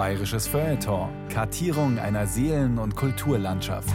Bayerisches 0.00 0.46
Feuilleton. 0.46 1.10
Kartierung 1.28 1.98
einer 1.98 2.26
Seelen- 2.26 2.78
und 2.78 2.96
Kulturlandschaft. 2.96 3.92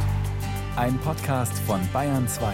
Ein 0.75 0.99
Podcast 0.99 1.57
von 1.65 1.81
Bayern 1.91 2.27
2. 2.27 2.53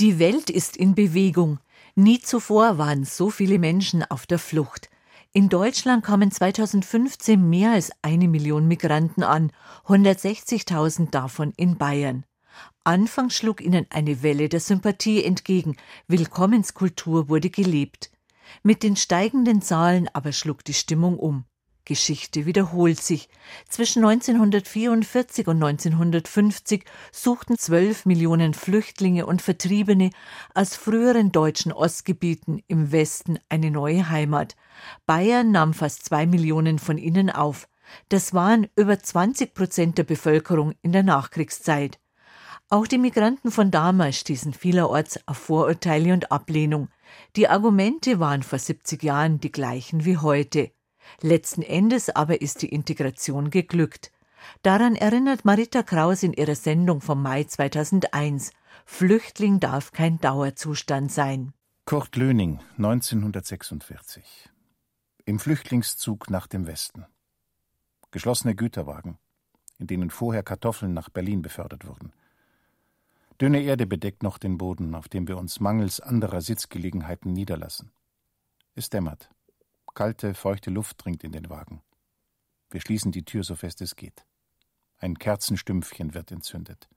Die 0.00 0.18
Welt 0.18 0.50
ist 0.50 0.76
in 0.76 0.96
Bewegung. 0.96 1.60
Nie 1.94 2.18
zuvor 2.18 2.76
waren 2.76 3.04
so 3.04 3.30
viele 3.30 3.60
Menschen 3.60 4.02
auf 4.02 4.26
der 4.26 4.40
Flucht. 4.40 4.90
In 5.32 5.48
Deutschland 5.48 6.04
kamen 6.04 6.32
2015 6.32 7.48
mehr 7.48 7.70
als 7.70 7.92
eine 8.02 8.26
Million 8.26 8.66
Migranten 8.66 9.22
an, 9.22 9.52
160.000 9.86 11.10
davon 11.12 11.52
in 11.56 11.78
Bayern. 11.78 12.24
Anfangs 12.82 13.36
schlug 13.36 13.60
ihnen 13.60 13.86
eine 13.90 14.24
Welle 14.24 14.48
der 14.48 14.58
Sympathie 14.58 15.22
entgegen, 15.22 15.76
Willkommenskultur 16.08 17.28
wurde 17.28 17.48
gelebt. 17.48 18.10
Mit 18.62 18.82
den 18.82 18.96
steigenden 18.96 19.62
Zahlen 19.62 20.08
aber 20.12 20.32
schlug 20.32 20.64
die 20.64 20.74
Stimmung 20.74 21.18
um. 21.18 21.44
Geschichte 21.84 22.46
wiederholt 22.46 23.00
sich. 23.00 23.28
Zwischen 23.68 24.04
1944 24.04 25.46
und 25.48 25.62
1950 25.62 26.84
suchten 27.12 27.58
zwölf 27.58 28.06
Millionen 28.06 28.54
Flüchtlinge 28.54 29.26
und 29.26 29.42
Vertriebene 29.42 30.10
aus 30.54 30.76
früheren 30.76 31.30
deutschen 31.30 31.72
Ostgebieten 31.72 32.62
im 32.68 32.90
Westen 32.90 33.38
eine 33.48 33.70
neue 33.70 34.08
Heimat. 34.08 34.56
Bayern 35.06 35.50
nahm 35.50 35.74
fast 35.74 36.04
zwei 36.06 36.26
Millionen 36.26 36.78
von 36.78 36.96
ihnen 36.96 37.30
auf. 37.30 37.68
Das 38.08 38.32
waren 38.32 38.66
über 38.76 38.98
20 38.98 39.52
Prozent 39.52 39.98
der 39.98 40.04
Bevölkerung 40.04 40.72
in 40.82 40.92
der 40.92 41.02
Nachkriegszeit. 41.02 41.98
Auch 42.70 42.86
die 42.86 42.98
Migranten 42.98 43.50
von 43.50 43.70
damals 43.70 44.18
stießen 44.18 44.54
vielerorts 44.54 45.20
auf 45.28 45.36
Vorurteile 45.36 46.12
und 46.12 46.32
Ablehnung. 46.32 46.88
Die 47.36 47.48
Argumente 47.48 48.18
waren 48.18 48.42
vor 48.42 48.58
70 48.58 49.02
Jahren 49.02 49.38
die 49.38 49.52
gleichen 49.52 50.04
wie 50.04 50.16
heute. 50.16 50.72
Letzten 51.20 51.62
Endes 51.62 52.10
aber 52.10 52.40
ist 52.40 52.62
die 52.62 52.70
Integration 52.70 53.50
geglückt. 53.50 54.10
Daran 54.62 54.94
erinnert 54.94 55.44
Marita 55.44 55.82
Kraus 55.82 56.22
in 56.22 56.32
ihrer 56.32 56.54
Sendung 56.54 57.00
vom 57.00 57.22
Mai 57.22 57.44
2001. 57.44 58.50
Flüchtling 58.84 59.60
darf 59.60 59.92
kein 59.92 60.18
Dauerzustand 60.18 61.12
sein. 61.12 61.52
Kurt 61.84 62.16
Löning, 62.16 62.60
1946. 62.78 64.50
Im 65.26 65.38
Flüchtlingszug 65.38 66.30
nach 66.30 66.46
dem 66.46 66.66
Westen. 66.66 67.06
Geschlossene 68.10 68.54
Güterwagen, 68.54 69.18
in 69.78 69.86
denen 69.86 70.10
vorher 70.10 70.42
Kartoffeln 70.42 70.94
nach 70.94 71.08
Berlin 71.08 71.42
befördert 71.42 71.86
wurden. 71.86 72.12
Dünne 73.44 73.60
Erde 73.60 73.86
bedeckt 73.86 74.22
noch 74.22 74.38
den 74.38 74.56
Boden, 74.56 74.94
auf 74.94 75.06
dem 75.06 75.28
wir 75.28 75.36
uns 75.36 75.60
mangels 75.60 76.00
anderer 76.00 76.40
Sitzgelegenheiten 76.40 77.30
niederlassen. 77.30 77.92
Es 78.74 78.88
dämmert. 78.88 79.28
Kalte, 79.92 80.32
feuchte 80.32 80.70
Luft 80.70 81.04
dringt 81.04 81.22
in 81.24 81.32
den 81.32 81.50
Wagen. 81.50 81.82
Wir 82.70 82.80
schließen 82.80 83.12
die 83.12 83.26
Tür 83.26 83.44
so 83.44 83.54
fest 83.54 83.82
es 83.82 83.96
geht. 83.96 84.24
Ein 84.96 85.18
Kerzenstümpfchen 85.18 86.14
wird 86.14 86.32
entzündet. 86.32 86.88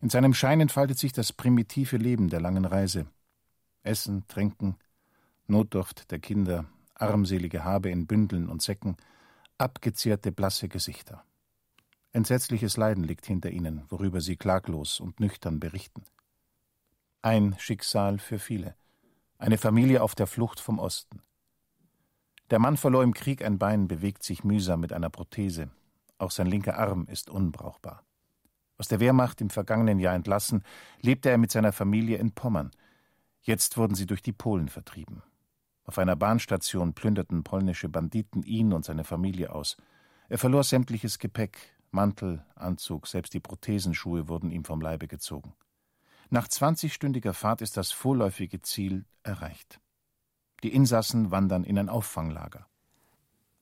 In 0.00 0.08
seinem 0.08 0.34
Schein 0.34 0.60
entfaltet 0.60 1.00
sich 1.00 1.12
das 1.12 1.32
primitive 1.32 1.96
Leben 1.96 2.28
der 2.28 2.40
langen 2.40 2.64
Reise. 2.64 3.06
Essen, 3.82 4.28
Trinken, 4.28 4.76
Notdurft 5.48 6.12
der 6.12 6.20
Kinder, 6.20 6.66
armselige 6.94 7.64
Habe 7.64 7.90
in 7.90 8.06
Bündeln 8.06 8.48
und 8.48 8.62
Säcken, 8.62 8.96
abgezehrte, 9.58 10.30
blasse 10.30 10.68
Gesichter. 10.68 11.24
Entsetzliches 12.12 12.76
Leiden 12.76 13.04
liegt 13.04 13.26
hinter 13.26 13.50
ihnen, 13.50 13.84
worüber 13.88 14.20
sie 14.20 14.36
klaglos 14.36 14.98
und 14.98 15.20
nüchtern 15.20 15.60
berichten. 15.60 16.02
Ein 17.22 17.54
Schicksal 17.58 18.18
für 18.18 18.38
viele. 18.38 18.74
Eine 19.38 19.58
Familie 19.58 20.02
auf 20.02 20.14
der 20.14 20.26
Flucht 20.26 20.58
vom 20.58 20.78
Osten. 20.78 21.22
Der 22.50 22.58
Mann 22.58 22.76
verlor 22.76 23.04
im 23.04 23.14
Krieg 23.14 23.44
ein 23.44 23.58
Bein, 23.58 23.86
bewegt 23.86 24.24
sich 24.24 24.42
mühsam 24.42 24.80
mit 24.80 24.92
einer 24.92 25.08
Prothese. 25.08 25.70
Auch 26.18 26.32
sein 26.32 26.48
linker 26.48 26.78
Arm 26.78 27.06
ist 27.06 27.30
unbrauchbar. 27.30 28.04
Aus 28.76 28.88
der 28.88 28.98
Wehrmacht 28.98 29.40
im 29.40 29.50
vergangenen 29.50 30.00
Jahr 30.00 30.14
entlassen, 30.14 30.64
lebte 31.00 31.30
er 31.30 31.38
mit 31.38 31.52
seiner 31.52 31.72
Familie 31.72 32.18
in 32.18 32.32
Pommern. 32.32 32.72
Jetzt 33.40 33.76
wurden 33.76 33.94
sie 33.94 34.06
durch 34.06 34.22
die 34.22 34.32
Polen 34.32 34.68
vertrieben. 34.68 35.22
Auf 35.84 35.98
einer 35.98 36.16
Bahnstation 36.16 36.92
plünderten 36.92 37.44
polnische 37.44 37.88
Banditen 37.88 38.42
ihn 38.42 38.72
und 38.72 38.84
seine 38.84 39.04
Familie 39.04 39.52
aus. 39.52 39.76
Er 40.28 40.38
verlor 40.38 40.64
sämtliches 40.64 41.18
Gepäck, 41.18 41.58
Mantel, 41.90 42.44
Anzug, 42.54 43.06
selbst 43.06 43.34
die 43.34 43.40
Prothesenschuhe 43.40 44.28
wurden 44.28 44.50
ihm 44.50 44.64
vom 44.64 44.80
Leibe 44.80 45.08
gezogen. 45.08 45.54
Nach 46.30 46.46
zwanzigstündiger 46.46 47.34
Fahrt 47.34 47.60
ist 47.60 47.76
das 47.76 47.90
vorläufige 47.90 48.62
Ziel 48.62 49.04
erreicht. 49.22 49.80
Die 50.62 50.72
Insassen 50.72 51.30
wandern 51.30 51.64
in 51.64 51.78
ein 51.78 51.88
Auffanglager. 51.88 52.66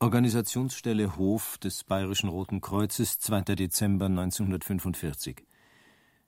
Organisationsstelle 0.00 1.16
Hof 1.16 1.58
des 1.58 1.84
Bayerischen 1.84 2.28
Roten 2.28 2.60
Kreuzes, 2.60 3.18
2. 3.18 3.54
Dezember 3.56 4.06
1945. 4.06 5.44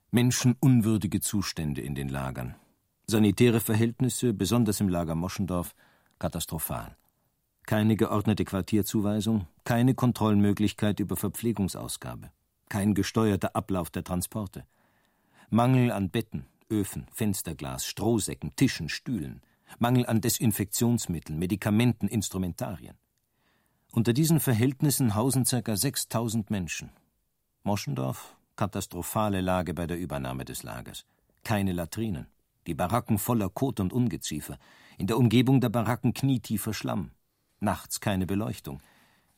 Menschenunwürdige 0.09 1.21
Zustände 1.21 1.81
in 1.81 1.95
den 1.95 2.09
Lagern. 2.09 2.55
Sanitäre 3.07 3.59
Verhältnisse, 3.59 4.33
besonders 4.33 4.81
im 4.81 4.89
Lager 4.89 5.15
Moschendorf, 5.15 5.75
katastrophal. 6.19 6.97
Keine 7.65 7.95
geordnete 7.95 8.43
Quartierzuweisung, 8.43 9.47
keine 9.63 9.93
Kontrollmöglichkeit 9.93 10.99
über 10.99 11.15
Verpflegungsausgabe, 11.15 12.31
kein 12.69 12.93
gesteuerter 12.93 13.55
Ablauf 13.55 13.89
der 13.89 14.03
Transporte. 14.03 14.65
Mangel 15.49 15.91
an 15.91 16.09
Betten, 16.09 16.45
Öfen, 16.69 17.07
Fensterglas, 17.11 17.85
Strohsäcken, 17.85 18.55
Tischen, 18.55 18.89
Stühlen. 18.89 19.41
Mangel 19.79 20.05
an 20.05 20.21
Desinfektionsmitteln, 20.21 21.37
Medikamenten, 21.37 22.07
Instrumentarien. 22.07 22.95
Unter 23.91 24.13
diesen 24.13 24.39
Verhältnissen 24.39 25.15
hausen 25.15 25.43
ca. 25.43 25.75
6000 25.75 26.49
Menschen. 26.49 26.91
Moschendorf, 27.63 28.35
katastrophale 28.55 29.41
Lage 29.41 29.73
bei 29.73 29.87
der 29.87 29.97
Übernahme 29.97 30.45
des 30.45 30.63
Lagers. 30.63 31.05
Keine 31.43 31.73
Latrinen. 31.73 32.27
Die 32.67 32.73
Baracken 32.73 33.17
voller 33.17 33.49
Kot 33.49 33.79
und 33.79 33.91
Ungeziefer. 33.91 34.57
In 34.97 35.07
der 35.07 35.17
Umgebung 35.17 35.61
der 35.61 35.69
Baracken 35.69 36.13
knietiefer 36.13 36.73
Schlamm. 36.73 37.11
Nachts 37.61 38.01
keine 38.01 38.25
Beleuchtung. 38.25 38.81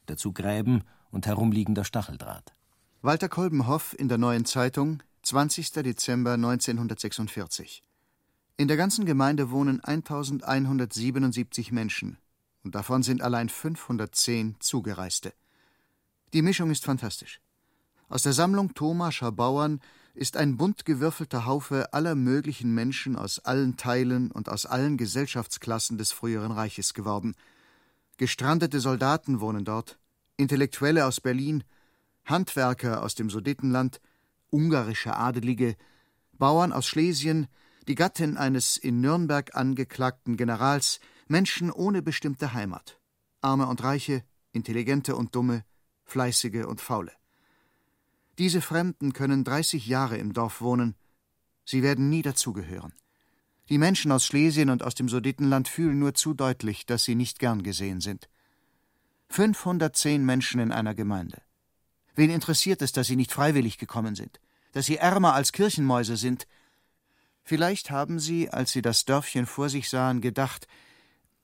Dazu 0.05 0.31
Gräben 0.31 0.83
und 1.11 1.27
herumliegender 1.27 1.83
Stacheldraht. 1.83 2.53
Walter 3.01 3.27
Kolbenhoff 3.27 3.93
in 3.99 4.07
der 4.07 4.17
Neuen 4.17 4.45
Zeitung, 4.45 5.03
20. 5.23 5.73
Dezember 5.73 6.33
1946. 6.33 7.83
In 8.55 8.69
der 8.69 8.77
ganzen 8.77 9.05
Gemeinde 9.05 9.51
wohnen 9.51 9.83
1177 9.83 11.73
Menschen 11.73 12.17
und 12.63 12.75
davon 12.75 13.03
sind 13.03 13.21
allein 13.21 13.49
510 13.49 14.55
Zugereiste. 14.59 15.33
Die 16.31 16.41
Mischung 16.41 16.71
ist 16.71 16.85
fantastisch. 16.85 17.41
Aus 18.07 18.23
der 18.23 18.33
Sammlung 18.33 18.73
Thomascher 18.73 19.33
Bauern 19.33 19.81
ist 20.13 20.37
ein 20.37 20.55
bunt 20.55 20.85
gewürfelter 20.85 21.45
Haufe 21.45 21.93
aller 21.93 22.15
möglichen 22.15 22.73
Menschen 22.73 23.17
aus 23.17 23.39
allen 23.39 23.75
Teilen 23.75 24.31
und 24.31 24.47
aus 24.47 24.65
allen 24.65 24.95
Gesellschaftsklassen 24.95 25.97
des 25.97 26.13
früheren 26.13 26.53
Reiches 26.53 26.93
geworden. 26.93 27.35
Gestrandete 28.17 28.79
Soldaten 28.79 29.41
wohnen 29.41 29.65
dort, 29.65 29.99
Intellektuelle 30.37 31.05
aus 31.05 31.19
Berlin, 31.19 31.63
Handwerker 32.25 33.03
aus 33.03 33.15
dem 33.15 33.29
Sudetenland, 33.29 33.99
ungarische 34.49 35.15
Adelige, 35.15 35.75
Bauern 36.33 36.71
aus 36.71 36.87
Schlesien, 36.87 37.47
die 37.87 37.95
Gattin 37.95 38.37
eines 38.37 38.77
in 38.77 39.01
Nürnberg 39.01 39.55
angeklagten 39.55 40.37
Generals, 40.37 40.99
Menschen 41.27 41.71
ohne 41.71 42.01
bestimmte 42.01 42.53
Heimat, 42.53 42.99
Arme 43.41 43.67
und 43.67 43.83
Reiche, 43.83 44.23
Intelligente 44.51 45.15
und 45.15 45.35
Dumme, 45.35 45.65
Fleißige 46.05 46.65
und 46.65 46.81
Faule. 46.81 47.11
Diese 48.37 48.61
Fremden 48.61 49.13
können 49.13 49.43
30 49.43 49.87
Jahre 49.87 50.17
im 50.17 50.33
Dorf 50.33 50.61
wohnen, 50.61 50.95
sie 51.65 51.83
werden 51.83 52.09
nie 52.09 52.21
dazugehören. 52.21 52.93
Die 53.69 53.77
Menschen 53.77 54.11
aus 54.11 54.25
Schlesien 54.25 54.69
und 54.69 54.83
aus 54.83 54.95
dem 54.95 55.09
Sudetenland 55.09 55.67
fühlen 55.67 55.99
nur 55.99 56.13
zu 56.13 56.33
deutlich, 56.33 56.85
dass 56.85 57.03
sie 57.03 57.15
nicht 57.15 57.39
gern 57.39 57.63
gesehen 57.63 58.01
sind. 58.01 58.29
510 59.29 60.25
Menschen 60.25 60.59
in 60.59 60.71
einer 60.71 60.93
Gemeinde. 60.93 61.41
Wen 62.15 62.29
interessiert 62.29 62.81
es, 62.81 62.91
dass 62.91 63.07
sie 63.07 63.15
nicht 63.15 63.31
freiwillig 63.31 63.77
gekommen 63.77 64.15
sind, 64.15 64.39
dass 64.73 64.85
sie 64.85 64.97
ärmer 64.97 65.33
als 65.33 65.51
Kirchenmäuse 65.51 66.17
sind, 66.17 66.45
Vielleicht 67.43 67.91
haben 67.91 68.19
sie, 68.19 68.49
als 68.49 68.71
sie 68.71 68.81
das 68.81 69.03
Dörfchen 69.05 69.45
vor 69.45 69.69
sich 69.69 69.89
sahen, 69.89 70.21
gedacht, 70.21 70.67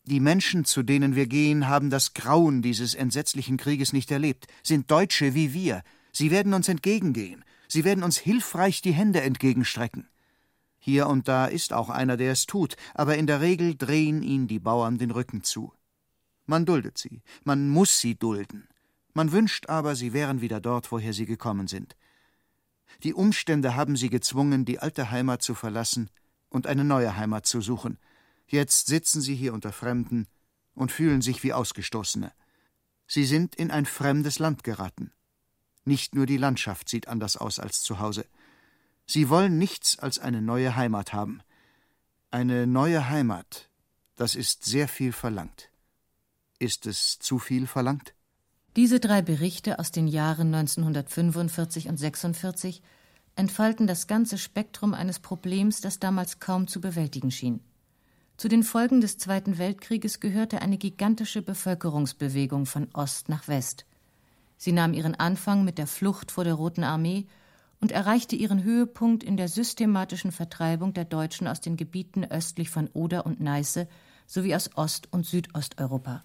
die 0.06 0.22
Menschen, 0.22 0.64
zu 0.64 0.82
denen 0.82 1.16
wir 1.16 1.28
gehen, 1.28 1.68
haben 1.68 1.90
das 1.90 2.14
Grauen 2.14 2.62
dieses 2.62 2.96
entsetzlichen 2.96 3.58
Krieges 3.58 3.92
nicht 3.92 4.10
erlebt, 4.10 4.48
sind 4.64 4.90
Deutsche 4.90 5.34
wie 5.36 5.54
wir, 5.54 5.84
sie 6.14 6.32
werden 6.32 6.54
uns 6.54 6.70
entgegengehen, 6.70 7.44
sie 7.68 7.84
werden 7.84 8.04
uns 8.04 8.18
hilfreich 8.18 8.82
die 8.82 8.94
Hände 8.94 9.22
entgegenstrecken. 9.22 10.08
Hier 10.80 11.08
und 11.08 11.28
da 11.28 11.46
ist 11.46 11.74
auch 11.74 11.90
einer, 11.90 12.18
der 12.18 12.32
es 12.32 12.46
tut, 12.46 12.76
aber 12.94 13.18
in 13.18 13.28
der 13.28 13.42
Regel 13.42 13.76
drehen 13.76 14.24
ihnen 14.24 14.48
die 14.48 14.60
Bauern 14.60 14.98
den 14.98 15.12
Rücken 15.12 15.44
zu. 15.44 15.74
Man 16.46 16.66
duldet 16.66 16.98
sie, 16.98 17.22
man 17.44 17.70
muss 17.70 18.00
sie 18.00 18.16
dulden. 18.16 18.68
Man 19.14 19.32
wünscht 19.32 19.68
aber, 19.70 19.96
sie 19.96 20.14
wären 20.14 20.42
wieder 20.42 20.62
dort, 20.62 20.92
woher 20.92 21.14
sie 21.14 21.26
gekommen 21.26 21.68
sind. 21.68 21.96
Die 23.04 23.14
Umstände 23.14 23.76
haben 23.76 23.96
sie 23.96 24.10
gezwungen, 24.10 24.66
die 24.66 24.80
alte 24.80 25.12
Heimat 25.12 25.42
zu 25.42 25.54
verlassen 25.54 26.10
und 26.50 26.66
eine 26.66 26.84
neue 26.84 27.16
Heimat 27.16 27.46
zu 27.46 27.62
suchen. 27.62 28.00
Jetzt 28.48 28.88
sitzen 28.88 29.22
sie 29.22 29.36
hier 29.36 29.54
unter 29.54 29.72
Fremden 29.72 30.28
und 30.74 30.92
fühlen 30.92 31.22
sich 31.22 31.44
wie 31.44 31.54
Ausgestoßene. 31.54 32.32
Sie 33.08 33.26
sind 33.26 33.56
in 33.56 33.70
ein 33.70 33.86
fremdes 33.86 34.40
Land 34.40 34.64
geraten. 34.64 35.12
Nicht 35.86 36.16
nur 36.16 36.26
die 36.26 36.38
Landschaft 36.38 36.90
sieht 36.90 37.08
anders 37.08 37.38
aus 37.38 37.60
als 37.60 37.82
zu 37.82 38.00
Hause. 38.00 38.26
Sie 39.12 39.28
wollen 39.28 39.58
nichts 39.58 39.98
als 39.98 40.20
eine 40.20 40.40
neue 40.40 40.76
Heimat 40.76 41.14
haben. 41.14 41.42
Eine 42.30 42.68
neue 42.68 43.10
Heimat, 43.10 43.68
das 44.16 44.36
ist 44.36 44.66
sehr 44.66 44.88
viel 44.88 45.14
verlangt. 45.14 45.72
Ist 46.60 46.86
es 46.86 47.18
zu 47.18 47.40
viel 47.40 47.66
verlangt? 47.66 48.14
Diese 48.76 49.00
drei 49.00 49.24
Berichte 49.24 49.80
aus 49.80 49.90
den 49.90 50.08
Jahren 50.08 50.54
1945 50.54 51.90
und 51.90 51.98
46 51.98 52.84
entfalten 53.36 53.88
das 53.88 54.06
ganze 54.06 54.38
Spektrum 54.38 54.94
eines 54.94 55.18
Problems, 55.18 55.82
das 55.82 55.98
damals 55.98 56.40
kaum 56.40 56.68
zu 56.68 56.80
bewältigen 56.80 57.32
schien. 57.32 57.62
Zu 58.38 58.48
den 58.48 58.62
Folgen 58.62 59.02
des 59.02 59.18
Zweiten 59.18 59.58
Weltkrieges 59.58 60.20
gehörte 60.20 60.62
eine 60.62 60.78
gigantische 60.78 61.42
Bevölkerungsbewegung 61.42 62.68
von 62.68 62.88
Ost 62.94 63.28
nach 63.28 63.48
West. 63.48 63.88
Sie 64.58 64.72
nahm 64.72 64.94
ihren 64.94 65.16
Anfang 65.16 65.64
mit 65.64 65.80
der 65.80 65.88
Flucht 65.88 66.32
vor 66.32 66.44
der 66.44 66.54
Roten 66.54 66.84
Armee 66.84 67.26
und 67.82 67.92
erreichte 67.92 68.36
ihren 68.36 68.64
Höhepunkt 68.64 69.24
in 69.24 69.38
der 69.38 69.48
systematischen 69.48 70.32
Vertreibung 70.32 70.94
der 70.94 71.06
Deutschen 71.06 71.48
aus 71.48 71.62
den 71.62 71.78
Gebieten 71.78 72.26
östlich 72.26 72.70
von 72.70 72.88
Oder 72.94 73.26
und 73.26 73.40
Neiße 73.40 73.88
sowie 74.28 74.56
aus 74.56 74.70
Ost- 74.76 75.08
und 75.12 75.26
Südosteuropa. 75.26 76.24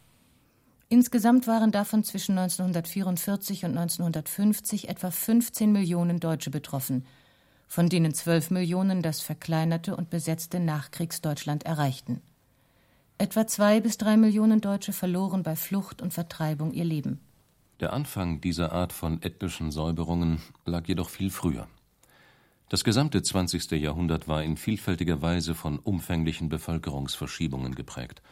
Insgesamt 0.89 1.47
waren 1.47 1.73
davon 1.73 2.05
zwischen 2.05 2.39
1944 2.39 3.65
und 3.65 3.77
1950 3.77 4.89
etwa 4.89 5.11
15 5.11 5.73
Millionen 5.73 6.21
Deutsche 6.21 6.51
betroffen, 6.51 7.07
von 7.67 7.89
denen 7.89 8.15
12 8.15 8.51
Millionen 8.51 9.03
das 9.03 9.21
verkleinerte 9.21 9.97
und 9.97 10.11
besetzte 10.11 10.61
Nachkriegsdeutschland 10.61 11.65
erreichten. 11.65 12.21
Etwa 13.17 13.47
zwei 13.47 13.81
bis 13.81 13.97
drei 13.97 14.17
Millionen 14.17 14.61
Deutsche 14.61 14.93
verloren 14.93 15.43
bei 15.43 15.57
Flucht 15.57 16.03
und 16.03 16.13
Vertreibung 16.13 16.73
ihr 16.73 16.85
Leben. 16.85 17.21
Der 17.81 17.93
Anfang 17.93 18.41
dieser 18.41 18.73
Art 18.73 18.93
von 18.93 19.21
ethnischen 19.23 19.73
Säuberungen 19.73 20.41
lag 20.65 20.87
jedoch 20.87 21.09
viel 21.09 21.31
früher. 21.31 21.67
Das 22.69 22.85
gesamte 22.85 23.23
20. 23.23 23.73
Jahrhundert 23.73 24.29
war 24.29 24.43
in 24.43 24.57
vielfältiger 24.57 25.23
Weise 25.23 25.55
von 25.55 25.79
umfänglichen 25.79 26.49
Bevölkerungsverschiebungen 26.49 27.75
geprägt. 27.75 28.23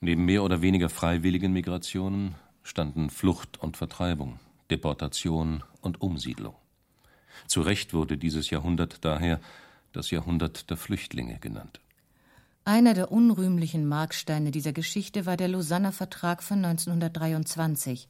Neben 0.00 0.24
mehr 0.24 0.44
oder 0.44 0.62
weniger 0.62 0.88
freiwilligen 0.88 1.52
Migrationen 1.52 2.34
standen 2.62 3.10
Flucht 3.10 3.58
und 3.58 3.76
Vertreibung, 3.76 4.38
Deportation 4.70 5.64
und 5.80 6.00
Umsiedlung. 6.00 6.54
Zu 7.46 7.62
Recht 7.62 7.94
wurde 7.94 8.18
dieses 8.18 8.50
Jahrhundert 8.50 9.04
daher 9.04 9.40
das 9.92 10.10
Jahrhundert 10.10 10.70
der 10.70 10.76
Flüchtlinge 10.76 11.38
genannt. 11.38 11.80
Einer 12.64 12.92
der 12.92 13.10
unrühmlichen 13.10 13.88
Marksteine 13.88 14.50
dieser 14.50 14.74
Geschichte 14.74 15.24
war 15.24 15.38
der 15.38 15.48
Lausanner 15.48 15.92
Vertrag 15.92 16.42
von 16.42 16.64
1923, 16.64 18.06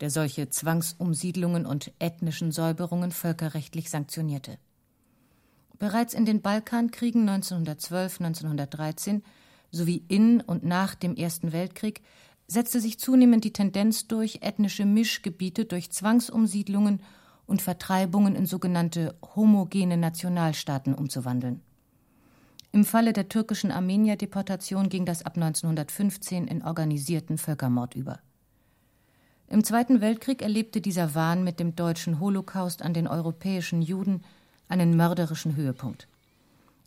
der 0.00 0.10
solche 0.10 0.50
Zwangsumsiedlungen 0.50 1.66
und 1.66 1.92
ethnischen 1.98 2.52
Säuberungen 2.52 3.10
völkerrechtlich 3.10 3.90
sanktionierte. 3.90 4.58
Bereits 5.78 6.14
in 6.14 6.24
den 6.24 6.40
Balkankriegen 6.40 7.28
1912, 7.28 8.20
1913 8.20 9.22
sowie 9.70 10.02
in 10.08 10.40
und 10.40 10.64
nach 10.64 10.94
dem 10.94 11.16
Ersten 11.16 11.52
Weltkrieg 11.52 12.02
setzte 12.46 12.80
sich 12.80 12.98
zunehmend 12.98 13.44
die 13.44 13.52
Tendenz 13.52 14.06
durch, 14.06 14.38
ethnische 14.42 14.84
Mischgebiete 14.84 15.64
durch 15.64 15.90
Zwangsumsiedlungen 15.90 17.00
und 17.46 17.62
Vertreibungen 17.62 18.36
in 18.36 18.46
sogenannte 18.46 19.16
homogene 19.34 19.96
Nationalstaaten 19.96 20.94
umzuwandeln. 20.94 21.60
Im 22.72 22.84
Falle 22.84 23.12
der 23.12 23.28
türkischen 23.28 23.70
Armenier-Deportation 23.70 24.88
ging 24.88 25.06
das 25.06 25.24
ab 25.24 25.36
1915 25.36 26.46
in 26.46 26.62
organisierten 26.62 27.38
Völkermord 27.38 27.94
über. 27.94 28.20
Im 29.48 29.62
Zweiten 29.62 30.00
Weltkrieg 30.00 30.42
erlebte 30.42 30.80
dieser 30.80 31.14
Wahn 31.14 31.44
mit 31.44 31.60
dem 31.60 31.76
deutschen 31.76 32.18
Holocaust 32.18 32.82
an 32.82 32.94
den 32.94 33.06
europäischen 33.06 33.80
Juden 33.80 34.22
einen 34.68 34.96
mörderischen 34.96 35.54
Höhepunkt. 35.54 36.08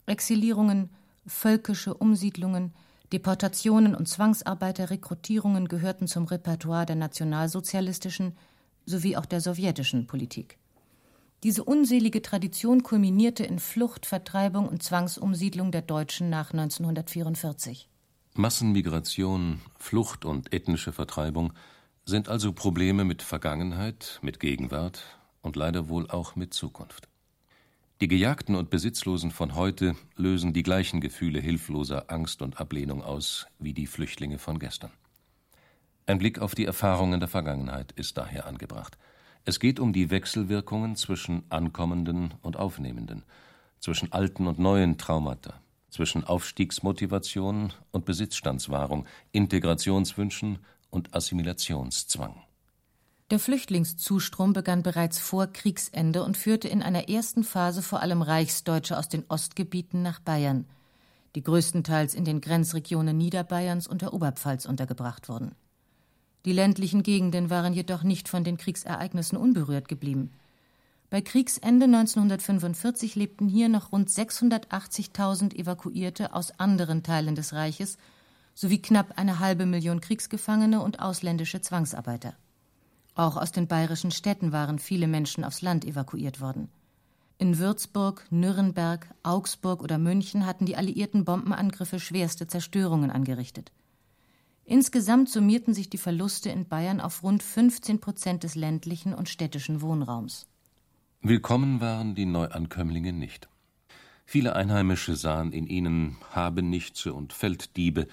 Exilierungen, 0.06 0.90
völkische 1.26 1.94
Umsiedlungen, 1.94 2.72
Deportationen 3.12 3.94
und 3.94 4.08
Zwangsarbeiterrekrutierungen 4.08 5.68
gehörten 5.68 6.06
zum 6.06 6.26
Repertoire 6.26 6.86
der 6.86 6.96
nationalsozialistischen 6.96 8.36
sowie 8.86 9.16
auch 9.16 9.26
der 9.26 9.40
sowjetischen 9.40 10.06
Politik. 10.06 10.58
Diese 11.42 11.64
unselige 11.64 12.20
Tradition 12.20 12.82
kulminierte 12.82 13.44
in 13.44 13.58
Flucht, 13.58 14.04
Vertreibung 14.04 14.68
und 14.68 14.82
Zwangsumsiedlung 14.82 15.72
der 15.72 15.82
Deutschen 15.82 16.28
nach 16.28 16.52
1944. 16.52 17.88
Massenmigration, 18.34 19.60
Flucht 19.78 20.26
und 20.26 20.52
ethnische 20.52 20.92
Vertreibung 20.92 21.52
sind 22.04 22.28
also 22.28 22.52
Probleme 22.52 23.04
mit 23.04 23.22
Vergangenheit, 23.22 24.18
mit 24.22 24.40
Gegenwart 24.40 25.02
und 25.42 25.56
leider 25.56 25.88
wohl 25.88 26.10
auch 26.10 26.36
mit 26.36 26.54
Zukunft. 26.54 27.08
Die 28.00 28.08
Gejagten 28.08 28.54
und 28.54 28.70
Besitzlosen 28.70 29.30
von 29.30 29.54
heute 29.54 29.94
lösen 30.16 30.54
die 30.54 30.62
gleichen 30.62 31.00
Gefühle 31.00 31.38
hilfloser 31.38 32.10
Angst 32.10 32.40
und 32.40 32.58
Ablehnung 32.58 33.02
aus 33.02 33.46
wie 33.58 33.74
die 33.74 33.86
Flüchtlinge 33.86 34.38
von 34.38 34.58
gestern. 34.58 34.90
Ein 36.06 36.18
Blick 36.18 36.38
auf 36.38 36.54
die 36.54 36.64
Erfahrungen 36.64 37.20
der 37.20 37.28
Vergangenheit 37.28 37.92
ist 37.92 38.16
daher 38.16 38.46
angebracht. 38.46 38.96
Es 39.44 39.60
geht 39.60 39.78
um 39.78 39.92
die 39.92 40.10
Wechselwirkungen 40.10 40.96
zwischen 40.96 41.44
Ankommenden 41.50 42.34
und 42.40 42.56
Aufnehmenden, 42.56 43.22
zwischen 43.80 44.12
alten 44.12 44.46
und 44.46 44.58
neuen 44.58 44.96
Traumata, 44.98 45.60
zwischen 45.90 46.24
Aufstiegsmotivation 46.24 47.72
und 47.90 48.04
Besitzstandswahrung, 48.06 49.06
Integrationswünschen 49.32 50.58
und 50.90 51.14
Assimilationszwang. 51.14 52.34
Der 53.30 53.38
Flüchtlingszustrom 53.38 54.52
begann 54.52 54.82
bereits 54.82 55.20
vor 55.20 55.46
Kriegsende 55.46 56.24
und 56.24 56.36
führte 56.36 56.66
in 56.66 56.82
einer 56.82 57.08
ersten 57.08 57.44
Phase 57.44 57.80
vor 57.80 58.00
allem 58.00 58.22
Reichsdeutsche 58.22 58.98
aus 58.98 59.08
den 59.08 59.24
Ostgebieten 59.28 60.02
nach 60.02 60.18
Bayern, 60.18 60.66
die 61.36 61.42
größtenteils 61.42 62.14
in 62.14 62.24
den 62.24 62.40
Grenzregionen 62.40 63.16
Niederbayerns 63.16 63.86
und 63.86 64.02
der 64.02 64.12
Oberpfalz 64.12 64.66
untergebracht 64.66 65.28
wurden. 65.28 65.54
Die 66.44 66.52
ländlichen 66.52 67.04
Gegenden 67.04 67.50
waren 67.50 67.72
jedoch 67.72 68.02
nicht 68.02 68.28
von 68.28 68.42
den 68.42 68.56
Kriegsereignissen 68.56 69.38
unberührt 69.38 69.88
geblieben. 69.88 70.32
Bei 71.10 71.20
Kriegsende 71.20 71.84
1945 71.84 73.14
lebten 73.14 73.48
hier 73.48 73.68
noch 73.68 73.92
rund 73.92 74.08
680.000 74.08 75.54
Evakuierte 75.54 76.34
aus 76.34 76.58
anderen 76.58 77.02
Teilen 77.02 77.34
des 77.34 77.52
Reiches 77.52 77.98
sowie 78.60 78.82
knapp 78.82 79.16
eine 79.16 79.38
halbe 79.38 79.64
Million 79.64 80.02
Kriegsgefangene 80.02 80.82
und 80.82 81.00
ausländische 81.00 81.62
Zwangsarbeiter. 81.62 82.34
Auch 83.14 83.38
aus 83.38 83.52
den 83.52 83.66
bayerischen 83.66 84.10
Städten 84.10 84.52
waren 84.52 84.78
viele 84.78 85.08
Menschen 85.08 85.44
aufs 85.44 85.62
Land 85.62 85.86
evakuiert 85.86 86.42
worden. 86.42 86.68
In 87.38 87.56
Würzburg, 87.58 88.26
Nürnberg, 88.28 89.08
Augsburg 89.22 89.82
oder 89.82 89.96
München 89.96 90.44
hatten 90.44 90.66
die 90.66 90.76
alliierten 90.76 91.24
Bombenangriffe 91.24 91.98
schwerste 91.98 92.48
Zerstörungen 92.48 93.10
angerichtet. 93.10 93.72
Insgesamt 94.66 95.30
summierten 95.30 95.72
sich 95.72 95.88
die 95.88 95.96
Verluste 95.96 96.50
in 96.50 96.68
Bayern 96.68 97.00
auf 97.00 97.22
rund 97.22 97.42
15 97.42 97.98
Prozent 97.98 98.44
des 98.44 98.56
ländlichen 98.56 99.14
und 99.14 99.30
städtischen 99.30 99.80
Wohnraums. 99.80 100.46
Willkommen 101.22 101.80
waren 101.80 102.14
die 102.14 102.26
Neuankömmlinge 102.26 103.14
nicht. 103.14 103.48
Viele 104.26 104.54
Einheimische 104.54 105.16
sahen 105.16 105.52
in 105.52 105.66
ihnen 105.66 106.18
Habenichtse 106.34 107.14
und 107.14 107.32
Felddiebe, 107.32 108.06